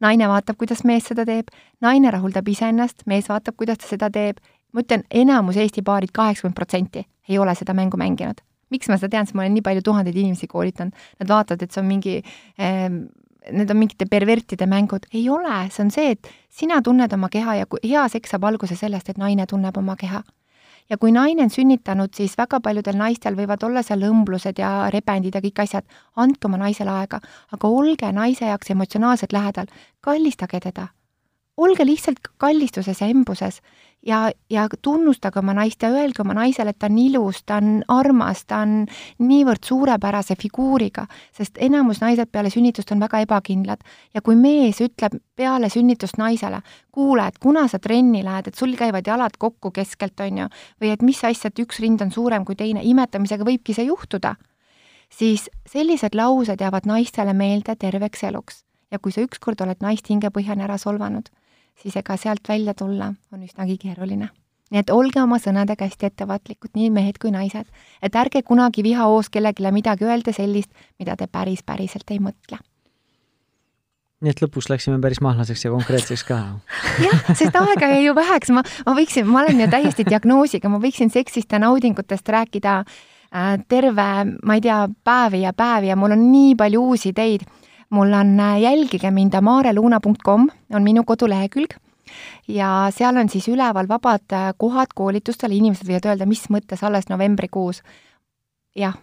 [0.00, 4.42] naine vaatab, kuidas mees seda teeb, naine rahuldab iseennast, mees vaatab, kuidas ta seda teeb.
[4.72, 8.42] ma ütlen, enamus Eesti paarid, kaheksakümmend protsenti, ei ole seda mängu mänginud.
[8.72, 11.74] Miks ma seda tean, sest ma olen nii palju tuhandeid inimesi koolitanud, nad vaatavad, et
[11.74, 12.88] see on mingi eh,
[13.52, 17.58] need on mingite pervertide mängud, ei ole, see on see, et sina tunned oma keha
[17.60, 20.22] ja kui hea seks saab alguse sellest, et naine tunneb oma keha.
[20.90, 25.36] Ja kui naine on sünnitanud, siis väga paljudel naistel võivad olla seal õmblused ja rebendid
[25.36, 25.86] ja kõik asjad,
[26.20, 27.22] andke oma naisele aega,
[27.56, 29.72] aga olge naise jaoks emotsionaalselt lähedal,
[30.04, 30.90] kallistage teda.
[31.56, 33.60] Olge lihtsalt kallistuses ja embuses
[34.06, 37.82] ja, ja tunnustage oma naist ja öelge oma naisele, et ta on ilus, ta on
[37.88, 38.86] armas, ta on
[39.22, 43.84] niivõrd suurepärase figuuriga, sest enamus naised peale sünnitust on väga ebakindlad.
[44.14, 46.60] ja kui mees ütleb peale sünnitust naisele,
[46.92, 50.48] kuule, et kuna sa trenni lähed, et sul käivad jalad kokku keskelt, on ju,
[50.80, 54.34] või et mis asja, et üks rind on suurem kui teine, imetamisega võibki see juhtuda,
[55.10, 58.64] siis sellised laused jäävad naistele meelde terveks eluks.
[58.90, 61.30] ja kui sa ükskord oled naist hingepõhjani ära solvanud
[61.82, 64.28] siis ega sealt välja tulla on üsnagi keeruline.
[64.70, 67.66] nii et olge oma sõnadega hästi ettevaatlikud, nii mehed kui naised,
[68.02, 72.58] et ärge kunagi vihahoos kellelegi midagi öelda sellist, mida te päris, päriselt ei mõtle
[74.24, 76.38] nii et lõpus läksime päris mahlaseks ja konkreetseks ka.
[77.06, 80.80] jah, sest aega jäi ju väheks, ma, ma võiksin, ma olen ju täiesti diagnoosiga, ma
[80.80, 84.08] võiksin seksist ja naudingutest rääkida äh, terve,
[84.40, 87.44] ma ei tea, päevi ja päevi ja mul on nii palju uusi ideid
[87.90, 91.76] mul on äh, Jälgige mind, amareluuna.com on minu kodulehekülg
[92.48, 97.08] ja seal on siis üleval vabad äh, kohad koolitustele, inimesed võivad öelda, mis mõttes alles
[97.08, 97.82] novembrikuus.
[98.76, 98.96] jah,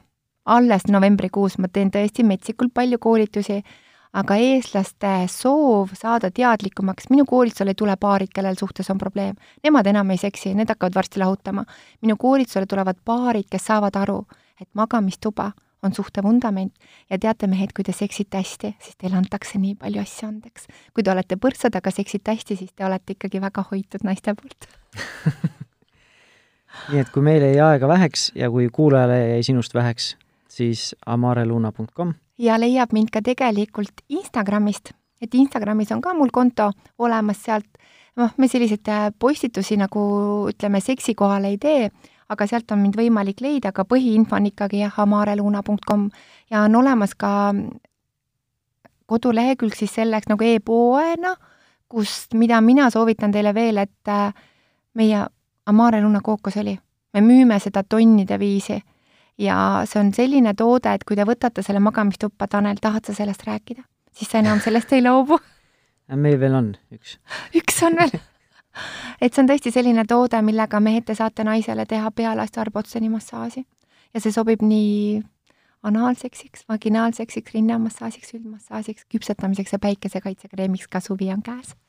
[0.46, 3.62] alles novembrikuus ma teen tõesti metsikult palju koolitusi,
[4.14, 9.88] aga eestlaste soov saada teadlikumaks, minu koolitusele ei tule paarid, kellel suhtes on probleem, nemad
[9.88, 11.66] enam ei seksi, need hakkavad varsti lahutama.
[12.02, 14.26] minu koolitusele tulevad paarid, kes saavad aru,
[14.62, 15.52] et magamistuba
[15.84, 16.74] on suhte vundament
[17.10, 20.68] ja teate, mehed, kui te seksite hästi, siis teile antakse nii palju asju andeks.
[20.94, 24.70] kui te olete põrsa taga, seksite hästi, siis te olete ikkagi väga hoitud naiste poolt
[26.92, 30.16] nii et kui meil jäi aega väheks ja kui kuulajale jäi sinust väheks,
[30.50, 32.14] siis amareluna.com.
[32.38, 37.68] ja leiab mind ka tegelikult Instagramist, et Instagramis on ka mul konto olemas sealt,
[38.20, 38.88] noh, me selliseid
[39.20, 40.02] postitusi nagu
[40.52, 41.90] ütleme, seksi kohal ei tee
[42.32, 46.08] aga sealt on mind võimalik leida, aga põhiinfo on ikkagi jah, amareluuna.com
[46.52, 47.54] ja on olemas ka
[49.12, 51.36] kodulehekülg siis selleks nagu e-poena,
[51.92, 54.32] kust, mida mina soovitan teile veel, et äh,
[54.96, 55.26] meie
[55.70, 56.74] Amare Luna kookosõli,
[57.14, 58.80] me müüme seda tonnide viisi.
[59.40, 59.56] Ja
[59.90, 63.84] see on selline toode, et kui te võtate selle magamistuppa, Tanel, tahad sa sellest rääkida,
[64.14, 65.40] siis sa enam sellest ei loobu.
[66.24, 67.18] Meil veel on üks.
[67.56, 68.18] üks on veel
[69.22, 73.66] et see on tõesti selline toode, millega mehed te saate naisele teha pealaste arbotseni massaaži.
[74.14, 75.22] ja see sobib nii
[75.84, 81.76] anaalseksiks, vaginaalseksiks, rinnamassaažiks, üldmassaažiks, küpsetamiseks ja päikesekaitsekreemiks, ka suvi on käes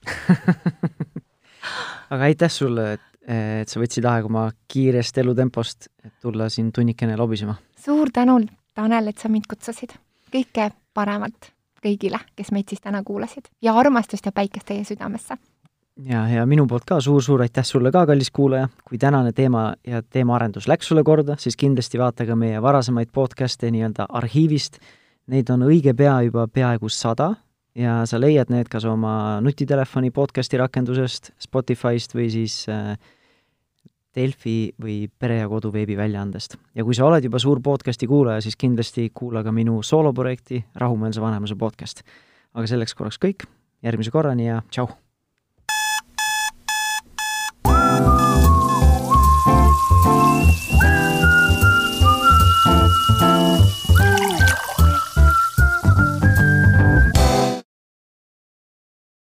[2.10, 7.16] aga aitäh sulle, et, et sa võtsid aega oma kiirest elutempost, et tulla siin tunnikene
[7.16, 7.56] lobisema.
[7.78, 8.40] suur tänu,
[8.74, 9.92] Tanel, et sa mind kutsusid.
[10.32, 11.52] kõike paremat
[11.84, 15.36] kõigile, kes meid siis täna kuulasid ja armastust ja päikest teie südamesse!
[15.96, 20.02] Ja, ja minu poolt ka suur-suur aitäh sulle ka, kallis kuulaja, kui tänane teema ja
[20.02, 24.78] teemaarendus läks sulle korda, siis kindlasti vaata ka meie varasemaid podcast'e nii-öelda arhiivist,
[25.32, 27.34] neid on õige pea juba peaaegu sada
[27.78, 32.96] ja sa leiad need kas oma nutitelefoni podcast'i rakendusest, Spotify'st või siis äh,
[34.12, 36.58] Delfi või Pere ja Kodu veebiväljaandest.
[36.74, 41.20] ja kui sa oled juba suur podcasti kuulaja, siis kindlasti kuula ka minu sooloprojekti Rahumeelse
[41.20, 42.02] vanemuse podcast.
[42.54, 43.48] aga selleks korraks kõik,
[43.82, 45.11] järgmise korrani ja tšau!